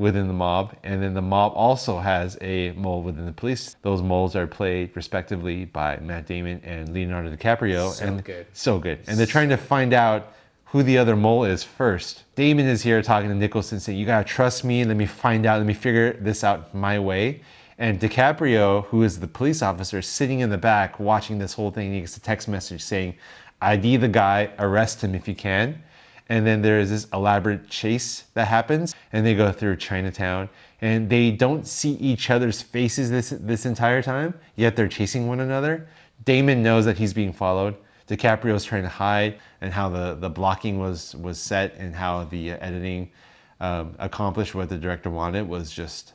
within 0.00 0.26
the 0.26 0.32
mob, 0.32 0.74
and 0.82 1.02
then 1.02 1.12
the 1.12 1.20
mob 1.20 1.52
also 1.54 1.98
has 1.98 2.38
a 2.40 2.72
mole 2.72 3.02
within 3.02 3.26
the 3.26 3.32
police. 3.32 3.76
Those 3.82 4.00
moles 4.00 4.34
are 4.34 4.46
played 4.46 4.90
respectively 4.96 5.66
by 5.66 5.98
Matt 5.98 6.26
Damon 6.26 6.58
and 6.64 6.88
Leonardo 6.94 7.36
DiCaprio, 7.36 7.90
So 7.92 8.06
and 8.06 8.24
good. 8.24 8.46
so 8.54 8.78
good. 8.78 9.00
And 9.06 9.18
they're 9.18 9.26
trying 9.26 9.50
to 9.50 9.58
find 9.58 9.92
out 9.92 10.32
who 10.64 10.82
the 10.82 10.96
other 10.96 11.16
mole 11.16 11.44
is 11.44 11.62
first. 11.62 12.24
Damon 12.34 12.66
is 12.66 12.82
here 12.82 13.02
talking 13.02 13.28
to 13.28 13.34
Nicholson, 13.34 13.78
saying, 13.78 13.98
"You 13.98 14.06
gotta 14.06 14.24
trust 14.24 14.64
me. 14.64 14.84
Let 14.84 14.96
me 14.96 15.04
find 15.04 15.44
out. 15.44 15.58
Let 15.58 15.66
me 15.66 15.74
figure 15.74 16.14
this 16.14 16.42
out 16.44 16.74
my 16.74 16.98
way." 16.98 17.42
And 17.78 18.00
DiCaprio, 18.00 18.86
who 18.86 19.02
is 19.02 19.20
the 19.20 19.26
police 19.26 19.62
officer, 19.62 20.00
sitting 20.00 20.40
in 20.40 20.48
the 20.48 20.58
back 20.58 20.98
watching 20.98 21.38
this 21.38 21.52
whole 21.52 21.70
thing, 21.70 21.92
he 21.92 22.00
gets 22.00 22.16
a 22.16 22.20
text 22.20 22.48
message 22.48 22.82
saying, 22.82 23.14
"ID 23.60 23.98
the 23.98 24.08
guy. 24.08 24.48
Arrest 24.58 25.02
him 25.04 25.14
if 25.14 25.28
you 25.28 25.34
can." 25.34 25.82
And 26.30 26.46
then 26.46 26.62
there 26.62 26.78
is 26.78 26.90
this 26.90 27.08
elaborate 27.12 27.68
chase 27.68 28.24
that 28.34 28.46
happens, 28.46 28.94
and 29.12 29.26
they 29.26 29.34
go 29.34 29.50
through 29.50 29.76
Chinatown, 29.76 30.48
and 30.80 31.10
they 31.10 31.32
don't 31.32 31.66
see 31.66 31.94
each 31.94 32.30
other's 32.30 32.62
faces 32.62 33.10
this 33.10 33.30
this 33.30 33.66
entire 33.66 34.00
time. 34.00 34.32
Yet 34.54 34.76
they're 34.76 34.88
chasing 34.88 35.26
one 35.26 35.40
another. 35.40 35.88
Damon 36.24 36.62
knows 36.62 36.84
that 36.84 36.96
he's 36.96 37.12
being 37.12 37.32
followed. 37.32 37.74
DiCaprio's 38.06 38.64
trying 38.64 38.84
to 38.84 38.88
hide, 38.88 39.40
and 39.60 39.72
how 39.72 39.88
the, 39.88 40.14
the 40.14 40.30
blocking 40.30 40.78
was 40.78 41.16
was 41.16 41.36
set, 41.36 41.74
and 41.78 41.96
how 41.96 42.22
the 42.24 42.52
editing 42.52 43.10
um, 43.58 43.96
accomplished 43.98 44.54
what 44.54 44.68
the 44.68 44.78
director 44.78 45.10
wanted 45.10 45.48
was 45.48 45.72
just 45.72 46.12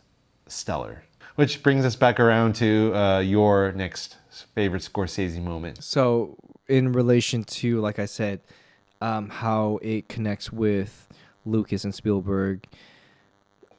stellar. 0.47 1.03
Which 1.35 1.61
brings 1.61 1.83
us 1.83 1.97
back 1.97 2.21
around 2.21 2.55
to 2.55 2.95
uh, 2.95 3.19
your 3.19 3.73
next 3.73 4.15
favorite 4.55 4.81
Scorsese 4.81 5.43
moment. 5.43 5.83
So 5.83 6.37
in 6.69 6.93
relation 6.93 7.43
to 7.43 7.81
like 7.81 7.99
I 7.99 8.05
said, 8.05 8.39
um, 9.01 9.29
how 9.29 9.79
it 9.81 10.07
connects 10.07 10.51
with 10.51 11.07
Lucas 11.45 11.83
and 11.83 11.93
Spielberg, 11.93 12.65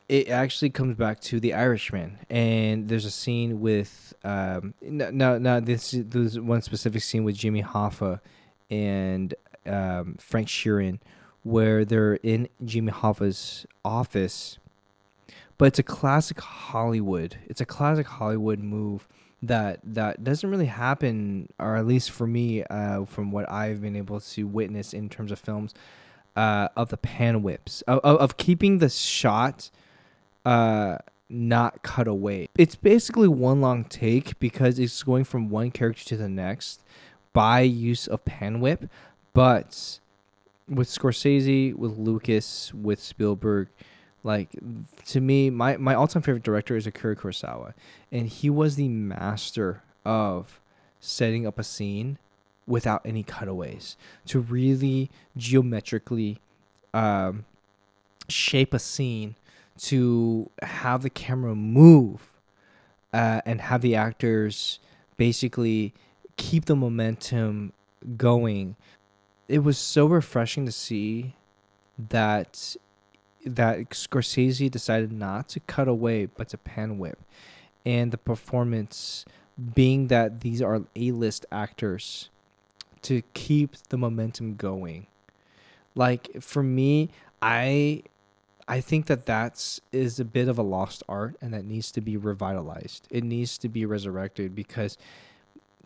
it 0.08 0.28
actually 0.28 0.70
comes 0.70 0.96
back 0.96 1.20
to 1.20 1.40
The 1.40 1.54
Irishman, 1.54 2.18
and 2.30 2.88
there's 2.88 3.04
a 3.04 3.10
scene 3.10 3.60
with 3.60 4.14
um, 4.22 4.74
no, 4.82 5.38
no, 5.38 5.60
this 5.60 5.94
there's 5.96 6.38
one 6.38 6.62
specific 6.62 7.02
scene 7.02 7.24
with 7.24 7.36
Jimmy 7.36 7.62
Hoffa 7.62 8.20
and 8.70 9.34
um, 9.66 10.16
Frank 10.18 10.48
Sheeran, 10.48 11.00
where 11.42 11.84
they're 11.84 12.14
in 12.22 12.48
Jimmy 12.64 12.92
Hoffa's 12.92 13.66
office, 13.84 14.58
but 15.58 15.66
it's 15.66 15.78
a 15.80 15.84
classic 15.84 16.40
Hollywood. 16.40 17.38
It's 17.46 17.60
a 17.60 17.66
classic 17.66 18.06
Hollywood 18.06 18.60
move 18.60 19.08
that 19.42 19.80
that 19.84 20.24
doesn't 20.24 20.48
really 20.50 20.66
happen, 20.66 21.48
or 21.58 21.76
at 21.76 21.86
least 21.86 22.10
for 22.10 22.26
me, 22.26 22.64
uh, 22.64 23.04
from 23.04 23.30
what 23.30 23.50
I've 23.50 23.80
been 23.80 23.96
able 23.96 24.20
to 24.20 24.46
witness 24.46 24.92
in 24.92 25.08
terms 25.08 25.30
of 25.30 25.38
films, 25.38 25.74
uh, 26.36 26.68
of 26.76 26.90
the 26.90 26.96
pan 26.96 27.42
whips 27.42 27.82
of, 27.82 27.98
of, 28.00 28.18
of 28.18 28.36
keeping 28.36 28.78
the 28.78 28.88
shot 28.88 29.70
uh 30.44 30.98
not 31.28 31.82
cut 31.82 32.06
away. 32.06 32.48
It's 32.56 32.76
basically 32.76 33.26
one 33.26 33.60
long 33.60 33.84
take 33.84 34.38
because 34.38 34.78
it's 34.78 35.02
going 35.02 35.24
from 35.24 35.48
one 35.48 35.70
character 35.70 36.04
to 36.04 36.16
the 36.16 36.28
next 36.28 36.82
by 37.32 37.60
use 37.62 38.06
of 38.06 38.24
pan 38.24 38.60
whip, 38.60 38.88
but 39.34 39.98
with 40.68 40.88
Scorsese, 40.88 41.74
with 41.74 41.98
Lucas, 41.98 42.72
with 42.72 43.00
Spielberg, 43.00 43.68
like 44.26 44.50
to 45.06 45.20
me, 45.20 45.50
my 45.50 45.76
my 45.76 45.94
all 45.94 46.08
time 46.08 46.20
favorite 46.20 46.42
director 46.42 46.76
is 46.76 46.86
Akira 46.86 47.16
Kurosawa, 47.16 47.72
and 48.10 48.26
he 48.26 48.50
was 48.50 48.74
the 48.74 48.88
master 48.88 49.82
of 50.04 50.60
setting 50.98 51.46
up 51.46 51.58
a 51.58 51.64
scene 51.64 52.18
without 52.66 53.00
any 53.04 53.22
cutaways 53.22 53.96
to 54.26 54.40
really 54.40 55.08
geometrically 55.36 56.40
um, 56.92 57.44
shape 58.28 58.74
a 58.74 58.78
scene 58.80 59.36
to 59.78 60.50
have 60.62 61.02
the 61.02 61.10
camera 61.10 61.54
move 61.54 62.32
uh, 63.12 63.40
and 63.46 63.60
have 63.60 63.82
the 63.82 63.94
actors 63.94 64.80
basically 65.16 65.94
keep 66.36 66.64
the 66.64 66.74
momentum 66.74 67.72
going. 68.16 68.74
It 69.48 69.60
was 69.60 69.78
so 69.78 70.06
refreshing 70.06 70.66
to 70.66 70.72
see 70.72 71.36
that 71.96 72.74
that 73.46 73.90
Scorsese 73.90 74.70
decided 74.70 75.12
not 75.12 75.48
to 75.50 75.60
cut 75.60 75.88
away 75.88 76.26
but 76.26 76.48
to 76.50 76.58
pan 76.58 76.98
whip, 76.98 77.18
and 77.84 78.12
the 78.12 78.18
performance 78.18 79.24
being 79.74 80.08
that 80.08 80.40
these 80.40 80.60
are 80.60 80.82
A-list 80.94 81.46
actors 81.50 82.28
to 83.02 83.22
keep 83.34 83.76
the 83.88 83.96
momentum 83.96 84.56
going. 84.56 85.06
Like 85.94 86.42
for 86.42 86.62
me, 86.62 87.10
I 87.40 88.02
I 88.68 88.80
think 88.80 89.06
that 89.06 89.26
that's 89.26 89.80
is 89.92 90.18
a 90.18 90.24
bit 90.24 90.48
of 90.48 90.58
a 90.58 90.62
lost 90.62 91.02
art 91.08 91.36
and 91.40 91.54
that 91.54 91.64
needs 91.64 91.92
to 91.92 92.00
be 92.00 92.16
revitalized. 92.16 93.06
It 93.10 93.22
needs 93.22 93.58
to 93.58 93.68
be 93.68 93.86
resurrected 93.86 94.54
because 94.54 94.98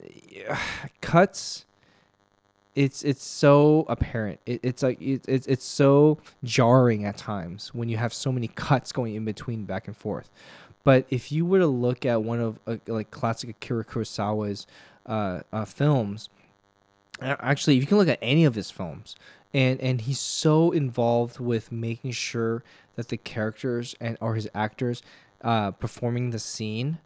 cuts 1.01 1.67
it's 2.75 3.03
it's 3.03 3.25
so 3.25 3.85
apparent. 3.89 4.41
It, 4.47 4.61
it's 4.63 4.83
like 4.83 5.01
it, 5.01 5.25
it's 5.27 5.47
it's 5.47 5.65
so 5.65 6.19
jarring 6.45 7.05
at 7.05 7.17
times 7.17 7.75
when 7.75 7.89
you 7.89 7.97
have 7.97 8.15
so 8.15 8.31
many 8.31 8.49
cuts 8.49 8.93
going 8.93 9.15
in 9.15 9.25
between 9.25 9.65
back 9.65 9.87
and 9.87 9.97
forth. 9.97 10.31
But 10.85 11.07
if 11.11 11.31
you 11.31 11.45
were 11.45 11.59
to 11.59 11.67
look 11.67 12.07
at 12.07 12.23
one 12.23 12.41
of 12.41 12.59
uh, 12.67 12.77
like 12.87 13.11
classic 13.11 13.51
Akira 13.51 13.85
Kurosawa's 13.85 14.67
uh, 15.07 15.41
uh, 15.53 15.65
films, 15.65 16.29
actually, 17.21 17.77
if 17.77 17.83
you 17.83 17.87
can 17.87 17.99
look 17.99 18.09
at 18.09 18.19
any 18.23 18.45
of 18.45 18.55
his 18.55 18.71
films, 18.71 19.17
and 19.53 19.81
and 19.81 20.03
he's 20.03 20.21
so 20.21 20.71
involved 20.71 21.41
with 21.41 21.73
making 21.73 22.13
sure 22.13 22.63
that 22.97 23.09
the 23.09 23.17
characters 23.17 23.95
and 24.01 24.17
or 24.21 24.37
his 24.37 24.49
actors 24.55 25.03
uh, 25.43 25.73
performing 25.73 26.31
the 26.31 26.39
scene, 26.39 26.99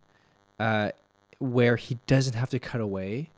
uh, 0.61 0.91
where 1.39 1.77
he 1.77 1.99
doesn't 2.07 2.35
have 2.35 2.51
to 2.51 2.59
cut 2.59 2.81
away 2.81 3.31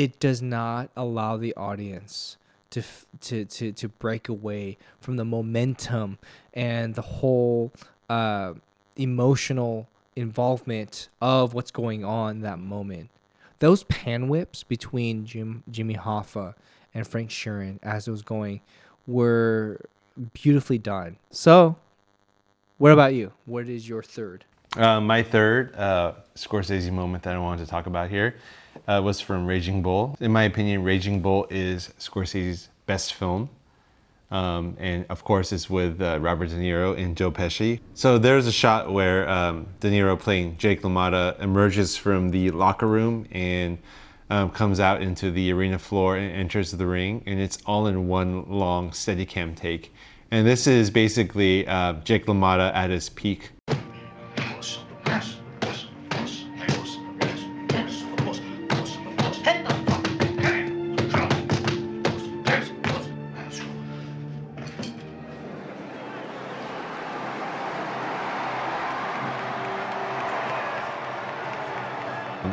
it 0.00 0.18
does 0.18 0.40
not 0.40 0.88
allow 0.96 1.36
the 1.36 1.54
audience 1.56 2.38
to 2.70 2.82
to 3.20 3.44
to 3.44 3.70
to 3.70 3.86
break 3.86 4.30
away 4.30 4.78
from 4.98 5.16
the 5.16 5.26
momentum 5.26 6.16
and 6.54 6.94
the 6.94 7.02
whole 7.02 7.70
uh, 8.08 8.54
emotional 8.96 9.88
involvement 10.16 11.10
of 11.20 11.52
what's 11.52 11.70
going 11.70 12.02
on 12.02 12.36
in 12.36 12.40
that 12.40 12.58
moment. 12.58 13.10
Those 13.58 13.82
pan 13.84 14.28
whips 14.28 14.62
between 14.62 15.26
Jim 15.26 15.64
Jimmy 15.70 15.96
Hoffa 15.96 16.54
and 16.94 17.06
Frank 17.06 17.28
Sheeran 17.28 17.78
as 17.82 18.08
it 18.08 18.10
was 18.10 18.22
going 18.22 18.62
were 19.06 19.82
beautifully 20.32 20.78
done. 20.78 21.18
So, 21.30 21.76
what 22.78 22.92
about 22.92 23.12
you? 23.12 23.32
What 23.44 23.68
is 23.68 23.86
your 23.86 24.02
third? 24.02 24.46
Uh, 24.78 24.98
my 24.98 25.22
third 25.22 25.74
uh, 25.76 26.14
Scorsese 26.36 26.90
moment 26.90 27.24
that 27.24 27.34
I 27.34 27.38
wanted 27.38 27.66
to 27.66 27.70
talk 27.70 27.86
about 27.86 28.08
here 28.08 28.36
uh, 28.86 29.00
was 29.02 29.20
from 29.20 29.46
Raging 29.46 29.82
Bull. 29.82 30.16
In 30.20 30.32
my 30.32 30.44
opinion, 30.44 30.82
Raging 30.84 31.20
Bull 31.20 31.46
is 31.50 31.92
Scorsese's 31.98 32.68
best 32.86 33.14
film. 33.14 33.48
Um, 34.30 34.76
and 34.78 35.04
of 35.08 35.24
course, 35.24 35.52
it's 35.52 35.68
with 35.68 36.00
uh, 36.00 36.18
Robert 36.20 36.50
De 36.50 36.56
Niro 36.56 36.96
and 36.96 37.16
Joe 37.16 37.32
Pesci. 37.32 37.80
So 37.94 38.16
there's 38.16 38.46
a 38.46 38.52
shot 38.52 38.92
where 38.92 39.28
um, 39.28 39.66
De 39.80 39.90
Niro 39.90 40.18
playing 40.18 40.56
Jake 40.56 40.82
LaMotta 40.82 41.40
emerges 41.40 41.96
from 41.96 42.30
the 42.30 42.50
locker 42.50 42.86
room 42.86 43.26
and 43.32 43.78
um, 44.30 44.50
comes 44.50 44.78
out 44.78 45.02
into 45.02 45.32
the 45.32 45.52
arena 45.52 45.78
floor 45.78 46.16
and 46.16 46.32
enters 46.32 46.70
the 46.70 46.86
ring, 46.86 47.22
and 47.26 47.40
it's 47.40 47.58
all 47.66 47.88
in 47.88 48.06
one 48.06 48.48
long 48.48 48.90
Steadicam 48.90 49.56
take. 49.56 49.92
And 50.30 50.46
this 50.46 50.68
is 50.68 50.90
basically 50.90 51.66
uh, 51.66 51.94
Jake 52.04 52.26
LaMotta 52.26 52.72
at 52.72 52.90
his 52.90 53.08
peak. 53.08 53.50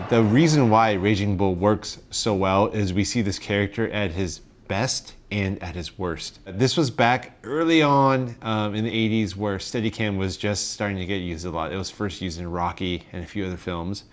The 0.09 0.23
reason 0.23 0.69
why 0.69 0.93
Raging 0.93 1.35
Bull 1.35 1.53
works 1.53 1.99
so 2.11 2.33
well 2.33 2.67
is 2.67 2.93
we 2.93 3.03
see 3.03 3.21
this 3.21 3.37
character 3.37 3.89
at 3.89 4.11
his 4.11 4.39
best 4.69 5.15
and 5.31 5.61
at 5.61 5.75
his 5.75 5.99
worst. 5.99 6.39
This 6.45 6.77
was 6.77 6.89
back 6.89 7.37
early 7.43 7.81
on 7.81 8.37
um, 8.41 8.73
in 8.73 8.85
the 8.85 9.23
80s 9.25 9.35
where 9.35 9.57
Steadicam 9.57 10.17
was 10.17 10.37
just 10.37 10.71
starting 10.71 10.95
to 10.99 11.05
get 11.05 11.17
used 11.17 11.45
a 11.45 11.49
lot. 11.49 11.73
It 11.73 11.77
was 11.77 11.91
first 11.91 12.21
used 12.21 12.39
in 12.39 12.49
Rocky 12.49 13.03
and 13.11 13.21
a 13.21 13.27
few 13.27 13.45
other 13.45 13.57
films, 13.57 14.05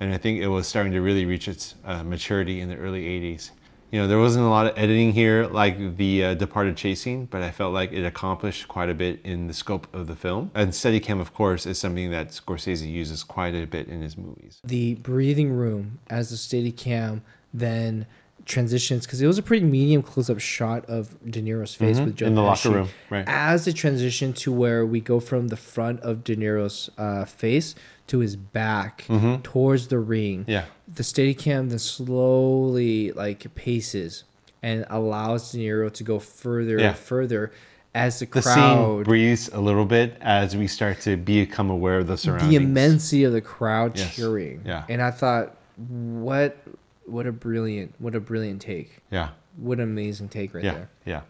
and 0.00 0.14
I 0.14 0.16
think 0.16 0.40
it 0.40 0.48
was 0.48 0.66
starting 0.66 0.92
to 0.92 1.02
really 1.02 1.26
reach 1.26 1.48
its 1.48 1.74
uh, 1.84 2.02
maturity 2.02 2.62
in 2.62 2.70
the 2.70 2.76
early 2.76 3.04
80s 3.04 3.50
you 3.92 4.00
know, 4.00 4.08
there 4.08 4.18
wasn't 4.18 4.44
a 4.44 4.48
lot 4.48 4.66
of 4.66 4.72
editing 4.76 5.12
here 5.12 5.46
like 5.46 5.96
the 5.98 6.24
uh, 6.24 6.34
Departed 6.34 6.76
Chasing, 6.78 7.26
but 7.26 7.42
I 7.42 7.50
felt 7.50 7.74
like 7.74 7.92
it 7.92 8.04
accomplished 8.04 8.66
quite 8.66 8.88
a 8.88 8.94
bit 8.94 9.20
in 9.22 9.46
the 9.48 9.52
scope 9.52 9.86
of 9.94 10.06
the 10.06 10.16
film. 10.16 10.50
And 10.54 10.70
Steadicam, 10.70 11.20
of 11.20 11.34
course, 11.34 11.66
is 11.66 11.78
something 11.78 12.10
that 12.10 12.28
Scorsese 12.28 12.90
uses 12.90 13.22
quite 13.22 13.54
a 13.54 13.66
bit 13.66 13.88
in 13.88 14.00
his 14.00 14.16
movies. 14.16 14.60
The 14.64 14.94
breathing 14.96 15.52
room 15.52 15.98
as 16.08 16.30
the 16.30 16.36
Steadicam 16.36 17.20
then 17.52 18.06
transitions 18.44 19.06
because 19.06 19.20
it 19.22 19.26
was 19.26 19.38
a 19.38 19.42
pretty 19.42 19.64
medium 19.64 20.02
close-up 20.02 20.40
shot 20.40 20.84
of 20.86 21.14
De 21.30 21.40
Niro's 21.40 21.74
face 21.76 21.98
Mhm, 22.00 22.04
with 22.06 22.16
Joe 22.16 22.26
in 22.26 22.34
the 22.34 22.40
Pesci. 22.40 22.44
locker 22.46 22.70
room, 22.70 22.88
right. 23.10 23.24
As 23.28 23.68
it 23.68 23.74
transition 23.74 24.32
to 24.32 24.50
where 24.50 24.84
we 24.84 25.00
go 25.00 25.20
from 25.20 25.46
the 25.48 25.56
front 25.56 26.00
of 26.00 26.24
De 26.24 26.34
Niro's 26.34 26.90
uh, 26.98 27.24
face 27.24 27.76
to 28.12 28.18
his 28.18 28.36
back 28.36 29.04
Mhm. 29.08 29.42
towards 29.42 29.88
the 29.88 29.98
ring. 29.98 30.44
Yeah. 30.46 30.66
The 30.86 31.02
Steadicam 31.02 31.70
then 31.70 31.78
slowly 31.78 33.10
like 33.12 33.54
paces 33.54 34.24
and 34.62 34.84
allows 34.90 35.50
De 35.52 35.58
Niro 35.58 35.90
to 35.94 36.04
go 36.04 36.18
further 36.18 36.78
Yeah. 36.78 36.88
and 36.88 36.96
further 36.96 37.52
as 37.94 38.18
the 38.20 38.26
The 38.26 38.42
scene 38.42 38.52
crowd 38.52 39.04
breathes 39.06 39.48
a 39.52 39.60
little 39.60 39.86
bit 39.86 40.16
as 40.20 40.54
we 40.54 40.66
start 40.66 41.00
to 41.02 41.16
become 41.16 41.70
aware 41.70 41.98
of 42.00 42.06
the 42.06 42.18
surroundings. 42.18 42.50
the 42.50 42.56
immensity 42.56 43.24
of 43.24 43.32
the 43.32 43.40
crowd 43.40 43.98
Yes. 43.98 44.14
cheering. 44.14 44.60
Yeah. 44.66 44.84
And 44.90 45.00
I 45.00 45.10
thought, 45.10 45.56
what, 45.88 46.58
what 47.06 47.26
a 47.26 47.32
brilliant, 47.32 47.94
what 47.98 48.14
a 48.14 48.20
brilliant 48.20 48.60
take. 48.60 48.98
Yeah. 49.10 49.30
What 49.56 49.78
an 49.78 49.84
amazing 49.84 50.28
take 50.28 50.52
right 50.54 50.64
yeah, 50.64 50.74
there. 50.74 50.88
yeah. 51.06 51.20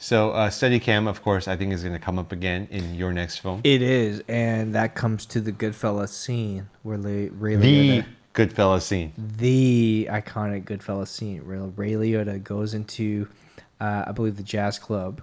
So 0.00 0.30
uh, 0.30 0.48
Steadicam, 0.48 1.08
of 1.08 1.22
course, 1.22 1.48
I 1.48 1.56
think 1.56 1.72
is 1.72 1.82
going 1.82 1.92
to 1.94 1.98
come 1.98 2.18
up 2.18 2.30
again 2.30 2.68
in 2.70 2.94
your 2.94 3.12
next 3.12 3.38
film. 3.38 3.60
It 3.64 3.82
is, 3.82 4.22
and 4.28 4.74
that 4.74 4.94
comes 4.94 5.26
to 5.26 5.40
the 5.40 5.50
Goodfellas 5.52 6.10
scene 6.10 6.68
where 6.84 6.98
Ray, 6.98 7.28
Ray 7.30 7.56
the 7.56 7.88
Liotta, 8.02 8.06
Goodfellas 8.34 8.82
scene. 8.82 9.12
the 9.16 10.08
iconic 10.10 10.64
Goodfellas 10.64 11.08
scene 11.08 11.46
where 11.48 11.58
Ray 11.62 11.92
Liotta 11.92 12.42
goes 12.42 12.74
into, 12.74 13.28
uh, 13.80 14.04
I 14.06 14.12
believe, 14.12 14.36
the 14.36 14.44
jazz 14.44 14.78
club, 14.78 15.20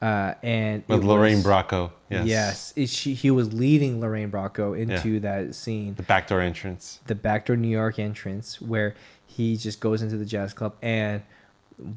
uh, 0.00 0.34
and 0.40 0.84
With 0.86 1.02
Lorraine 1.02 1.38
was- 1.38 1.46
Bracco, 1.46 1.90
yes. 2.08 2.26
yes, 2.26 2.72
it, 2.76 2.88
she, 2.88 3.14
he 3.14 3.32
was 3.32 3.52
leading 3.52 4.00
Lorraine 4.00 4.30
Bracco 4.30 4.78
into 4.78 5.18
that 5.20 5.56
scene, 5.56 5.94
The 5.96 6.04
backdoor 6.04 6.40
entrance. 6.42 7.00
the 7.08 7.16
backdoor 7.16 7.56
New 7.56 7.66
York 7.66 7.98
entrance 7.98 8.60
where 8.60 8.94
he 9.26 9.56
just 9.56 9.80
goes 9.80 10.00
into 10.00 10.16
the 10.16 10.24
jazz 10.24 10.54
club 10.54 10.76
and 10.80 11.22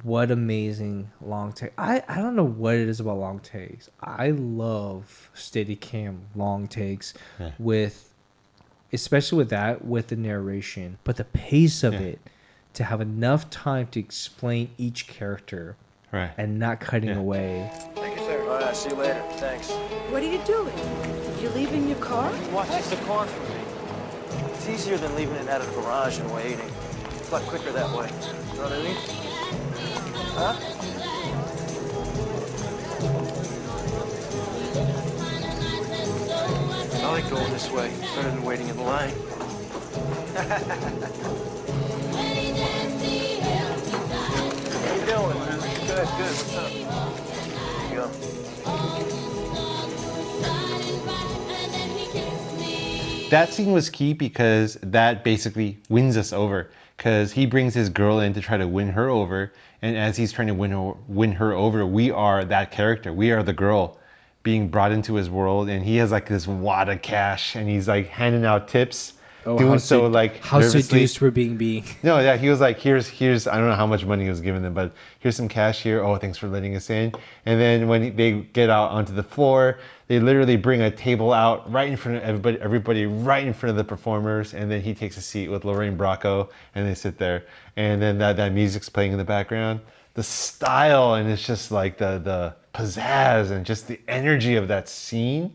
what 0.03 0.29
amazing 0.29 1.09
long 1.21 1.53
take. 1.53 1.71
I, 1.77 2.03
I 2.07 2.17
don't 2.17 2.35
know 2.35 2.43
what 2.43 2.75
it 2.75 2.89
is 2.89 2.99
about 2.99 3.17
long 3.17 3.39
takes. 3.39 3.89
I 4.01 4.31
love 4.31 5.29
Steadicam 5.35 6.19
long 6.35 6.67
takes 6.67 7.13
Yeah. 7.39 7.51
with 7.57 8.05
especially 8.91 9.37
with 9.37 9.49
that 9.51 9.85
with 9.85 10.07
the 10.07 10.15
narration, 10.15 10.97
but 11.03 11.15
the 11.17 11.23
pace 11.23 11.83
of 11.83 11.93
Yeah. 11.93 11.99
it 12.01 12.19
to 12.73 12.83
have 12.83 12.99
enough 13.01 13.49
time 13.49 13.87
to 13.87 13.99
explain 13.99 14.69
each 14.77 15.07
character 15.07 15.75
Right. 16.11 16.31
and 16.37 16.57
not 16.59 16.79
cutting 16.79 17.09
Yeah. 17.09 17.17
away. 17.17 17.71
Thank 17.95 18.19
you, 18.19 18.25
sir. 18.25 18.41
All 18.49 18.59
right, 18.59 18.75
see 18.75 18.89
you 18.89 18.95
later. 18.95 19.23
Thanks. 19.37 19.69
What 20.11 20.21
are 20.23 20.25
you 20.31 20.39
doing? 20.39 20.73
You 21.41 21.49
leaving 21.49 21.87
your 21.87 21.99
car? 21.99 22.31
Watch 22.51 22.67
the 22.89 22.95
car 23.07 23.25
for 23.27 23.49
me. 23.53 24.49
It's 24.53 24.67
easier 24.67 24.97
than 24.97 25.15
leaving 25.15 25.35
it 25.35 25.47
out 25.47 25.61
of 25.61 25.67
the 25.73 25.81
garage 25.81 26.19
and 26.19 26.29
waiting. 26.33 26.59
It's 27.15 27.29
a 27.29 27.33
lot 27.33 27.43
quicker 27.43 27.71
that 27.71 27.89
way. 27.95 28.09
You 28.51 28.57
know 28.57 28.63
what 28.63 28.73
I 28.73 28.81
mean? 28.83 29.28
Huh? 30.35 30.55
I 37.01 37.11
like 37.11 37.29
going 37.29 37.51
this 37.51 37.69
way. 37.71 37.91
Better 38.15 38.29
than 38.31 38.43
waiting 38.43 38.67
in 38.67 38.77
the 38.77 38.83
line. 38.83 39.13
How 44.79 44.93
you 44.95 45.05
doing? 45.05 45.37
Good, 45.87 46.07
good. 46.17 46.33
What's 46.35 46.55
up? 46.55 46.69
Here 46.69 47.89
you 47.89 47.95
go. 47.95 48.07
That 53.29 53.53
scene 53.53 53.71
was 53.73 53.89
key 53.89 54.13
because 54.13 54.77
that 54.81 55.23
basically 55.23 55.77
wins 55.89 56.17
us 56.17 56.33
over. 56.33 56.71
Because 56.99 57.31
he 57.31 57.45
brings 57.45 57.73
his 57.73 57.87
girl 57.87 58.19
in 58.19 58.33
to 58.33 58.41
try 58.41 58.57
to 58.57 58.67
win 58.67 58.89
her 58.89 59.07
over, 59.07 59.53
and 59.81 59.95
as 59.95 60.17
he's 60.17 60.33
trying 60.33 60.49
to 60.49 60.53
win 60.53 60.71
her, 60.71 60.91
win 61.07 61.31
her 61.31 61.53
over, 61.53 61.85
we 61.85 62.11
are 62.11 62.43
that 62.43 62.71
character. 62.71 63.13
We 63.13 63.31
are 63.31 63.41
the 63.41 63.53
girl 63.53 63.97
being 64.43 64.67
brought 64.67 64.91
into 64.91 65.13
his 65.13 65.29
world, 65.29 65.69
and 65.69 65.85
he 65.85 65.95
has 65.95 66.11
like 66.11 66.27
this 66.27 66.45
wad 66.45 66.89
of 66.89 67.01
cash, 67.01 67.55
and 67.55 67.69
he's 67.69 67.87
like 67.87 68.07
handing 68.07 68.43
out 68.43 68.67
tips 68.67 69.13
Oh, 69.45 69.57
doing 69.57 69.71
how 69.71 69.77
so 69.77 70.03
sed- 70.05 70.11
like 70.11 70.43
how 70.43 70.59
nervously. 70.59 70.81
seduced 70.81 71.21
we're 71.21 71.31
being 71.31 71.55
being. 71.57 71.83
No, 72.03 72.19
yeah, 72.19 72.35
he 72.37 72.49
was 72.49 72.59
like, 72.59 72.79
here's, 72.79 73.07
here's, 73.07 73.47
I 73.47 73.57
don't 73.57 73.67
know 73.69 73.75
how 73.75 73.87
much 73.87 74.05
money 74.05 74.23
he 74.25 74.29
was 74.29 74.41
giving 74.41 74.61
them, 74.61 74.73
but 74.73 74.91
here's 75.19 75.35
some 75.35 75.47
cash 75.47 75.81
here. 75.81 76.03
Oh, 76.03 76.17
thanks 76.17 76.37
for 76.37 76.47
letting 76.47 76.75
us 76.75 76.89
in. 76.89 77.13
And 77.45 77.59
then 77.59 77.87
when 77.87 78.15
they 78.15 78.31
get 78.53 78.69
out 78.69 78.91
onto 78.91 79.13
the 79.13 79.23
floor, 79.23 79.79
they 80.07 80.19
literally 80.19 80.57
bring 80.57 80.81
a 80.81 80.91
table 80.91 81.31
out 81.31 81.71
right 81.71 81.89
in 81.89 81.95
front 81.97 82.17
of 82.17 82.23
everybody, 82.23 82.59
everybody 82.61 83.05
right 83.05 83.45
in 83.45 83.53
front 83.53 83.71
of 83.71 83.77
the 83.77 83.83
performers. 83.83 84.53
And 84.53 84.69
then 84.69 84.81
he 84.81 84.93
takes 84.93 85.17
a 85.17 85.21
seat 85.21 85.49
with 85.49 85.65
Lorraine 85.65 85.97
Bracco 85.97 86.49
and 86.75 86.87
they 86.87 86.95
sit 86.95 87.17
there. 87.17 87.45
And 87.75 88.01
then 88.01 88.17
that, 88.17 88.35
that 88.37 88.51
music's 88.53 88.89
playing 88.89 89.11
in 89.13 89.17
the 89.17 89.23
background. 89.23 89.79
The 90.15 90.23
style 90.23 91.13
and 91.13 91.29
it's 91.29 91.45
just 91.45 91.71
like 91.71 91.97
the, 91.97 92.19
the 92.19 92.55
pizzazz 92.73 93.51
and 93.51 93.65
just 93.65 93.87
the 93.87 93.99
energy 94.07 94.55
of 94.55 94.67
that 94.67 94.89
scene. 94.89 95.53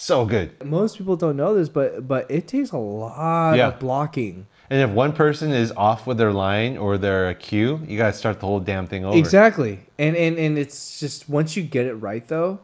So 0.00 0.24
good. 0.24 0.64
Most 0.64 0.96
people 0.96 1.14
don't 1.14 1.36
know 1.36 1.54
this, 1.54 1.68
but 1.68 2.08
but 2.08 2.30
it 2.30 2.48
takes 2.48 2.70
a 2.70 2.78
lot 2.78 3.54
Yeah. 3.54 3.68
of 3.68 3.78
blocking. 3.78 4.46
And 4.70 4.80
if 4.80 4.88
one 4.90 5.12
person 5.12 5.50
is 5.52 5.72
off 5.76 6.06
with 6.06 6.16
their 6.16 6.32
line 6.32 6.78
or 6.78 6.96
their 6.96 7.34
cue, 7.34 7.80
you 7.86 7.98
gotta 7.98 8.14
start 8.14 8.40
the 8.40 8.46
whole 8.46 8.60
damn 8.60 8.86
thing 8.86 9.04
over. 9.04 9.14
Exactly, 9.18 9.80
and 9.98 10.16
and 10.16 10.38
and 10.38 10.56
it's 10.56 10.98
just 10.98 11.28
once 11.28 11.54
you 11.54 11.62
get 11.62 11.84
it 11.84 11.94
right, 11.96 12.26
though, 12.28 12.60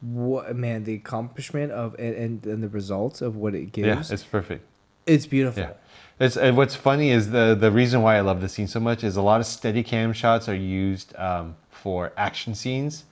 what 0.00 0.54
man, 0.54 0.84
the 0.84 0.94
accomplishment 0.94 1.72
of 1.72 1.96
and 1.98 2.14
and, 2.14 2.46
and 2.46 2.62
the 2.62 2.68
results 2.68 3.20
of 3.20 3.34
what 3.34 3.56
it 3.56 3.72
gives. 3.72 3.88
Yeah, 4.08 4.14
it's 4.14 4.22
perfect. 4.22 4.64
It's 5.06 5.26
beautiful. 5.26 5.64
Yeah. 5.64 5.72
It's, 6.20 6.36
and 6.36 6.56
what's 6.56 6.76
funny 6.76 7.10
is 7.10 7.30
the 7.32 7.56
the 7.58 7.72
reason 7.72 8.00
why 8.02 8.16
I 8.16 8.20
love 8.20 8.40
the 8.40 8.48
scene 8.48 8.68
so 8.68 8.78
much 8.78 9.02
is 9.02 9.16
a 9.16 9.22
lot 9.22 9.40
of 9.40 9.46
steady 9.46 9.82
cam 9.82 10.12
shots 10.12 10.48
are 10.48 10.54
used 10.54 11.16
um, 11.16 11.56
for 11.68 12.12
action 12.16 12.54
scenes 12.54 13.04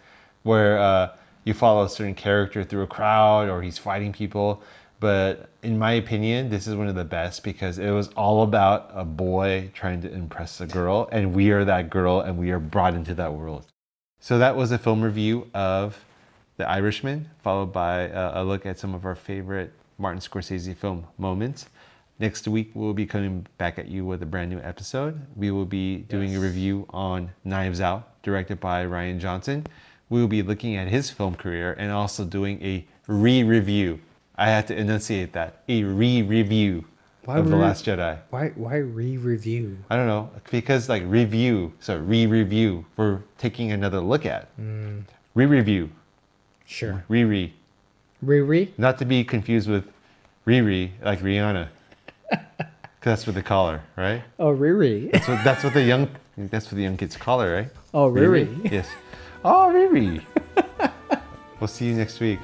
where 0.44 0.78
uh, 0.78 1.08
you 1.44 1.54
follow 1.54 1.84
a 1.84 1.88
certain 1.88 2.14
character 2.14 2.64
through 2.64 2.82
a 2.82 2.86
crowd 2.86 3.48
or 3.48 3.62
he's 3.62 3.78
fighting 3.78 4.12
people. 4.12 4.62
But 5.00 5.50
in 5.62 5.78
my 5.78 5.92
opinion, 5.92 6.48
this 6.48 6.66
is 6.66 6.74
one 6.74 6.88
of 6.88 6.94
the 6.94 7.04
best 7.04 7.44
because 7.44 7.78
it 7.78 7.90
was 7.90 8.08
all 8.08 8.42
about 8.42 8.90
a 8.94 9.04
boy 9.04 9.70
trying 9.74 10.00
to 10.02 10.10
impress 10.10 10.60
a 10.60 10.66
girl, 10.66 11.08
and 11.12 11.34
we 11.34 11.50
are 11.50 11.64
that 11.64 11.90
girl, 11.90 12.20
and 12.20 12.38
we 12.38 12.50
are 12.52 12.58
brought 12.58 12.94
into 12.94 13.14
that 13.14 13.34
world. 13.34 13.66
So 14.20 14.38
that 14.38 14.56
was 14.56 14.72
a 14.72 14.78
film 14.78 15.02
review 15.02 15.50
of 15.52 16.02
The 16.56 16.66
Irishman, 16.66 17.28
followed 17.42 17.72
by 17.72 18.08
a 18.08 18.42
look 18.42 18.64
at 18.64 18.78
some 18.78 18.94
of 18.94 19.04
our 19.04 19.14
favorite 19.14 19.72
Martin 19.98 20.20
Scorsese 20.20 20.74
film 20.74 21.06
moments. 21.18 21.66
Next 22.18 22.48
week, 22.48 22.70
we'll 22.72 22.94
be 22.94 23.04
coming 23.04 23.46
back 23.58 23.78
at 23.78 23.88
you 23.88 24.06
with 24.06 24.22
a 24.22 24.26
brand 24.26 24.48
new 24.48 24.60
episode. 24.60 25.20
We 25.36 25.50
will 25.50 25.66
be 25.66 25.98
doing 25.98 26.34
a 26.34 26.40
review 26.40 26.86
on 26.90 27.32
Knives 27.44 27.80
Out, 27.80 28.22
directed 28.22 28.60
by 28.60 28.86
Rian 28.86 29.18
Johnson. 29.18 29.66
We 30.14 30.20
will 30.20 30.28
be 30.28 30.42
looking 30.42 30.76
at 30.76 30.86
his 30.86 31.10
film 31.10 31.34
career 31.34 31.74
and 31.76 31.90
also 31.90 32.24
doing 32.24 32.62
a 32.62 32.84
re 33.08 33.42
review. 33.42 33.98
I 34.36 34.46
had 34.48 34.68
to 34.68 34.76
enunciate 34.76 35.32
that 35.32 35.62
a 35.68 35.82
re 35.82 36.22
review 36.22 36.84
of 37.26 37.48
The 37.50 37.56
Last 37.56 37.84
Jedi. 37.84 38.18
Why 38.30 38.50
why 38.54 38.76
re-review? 38.76 39.76
I 39.90 39.96
don't 39.96 40.06
know 40.06 40.30
because 40.52 40.88
like 40.88 41.02
review, 41.06 41.72
so 41.80 41.98
re-review. 41.98 42.86
We're 42.96 43.22
taking 43.38 43.72
another 43.72 43.98
look 43.98 44.24
at 44.24 44.56
Mm, 44.56 45.02
re-review, 45.34 45.90
sure. 46.64 47.04
re-re. 47.08 47.52
Riri. 48.24 48.68
Not 48.78 48.98
to 48.98 49.04
be 49.04 49.24
confused 49.24 49.68
with 49.68 49.84
Riri, 50.46 50.90
like 51.02 51.22
Rihanna. 51.22 51.66
that's 53.02 53.26
what 53.26 53.34
they 53.34 53.42
call 53.42 53.68
her, 53.72 53.82
right? 53.96 54.22
Oh, 54.38 54.54
Riri. 54.54 55.10
That's 55.10 55.26
what 55.26 55.42
that's 55.42 55.64
what 55.64 55.74
the 55.74 55.82
young 55.82 56.08
that's 56.36 56.66
what 56.66 56.76
the 56.76 56.84
young 56.84 56.96
kids 56.96 57.16
call 57.16 57.40
her, 57.40 57.52
right? 57.52 57.68
Oh, 57.92 58.08
Riri. 58.08 58.46
Yes. 58.70 58.86
Oh, 59.44 59.70
Riri. 59.70 60.24
we'll 61.60 61.68
see 61.68 61.86
you 61.86 61.94
next 61.94 62.18
week. 62.18 62.40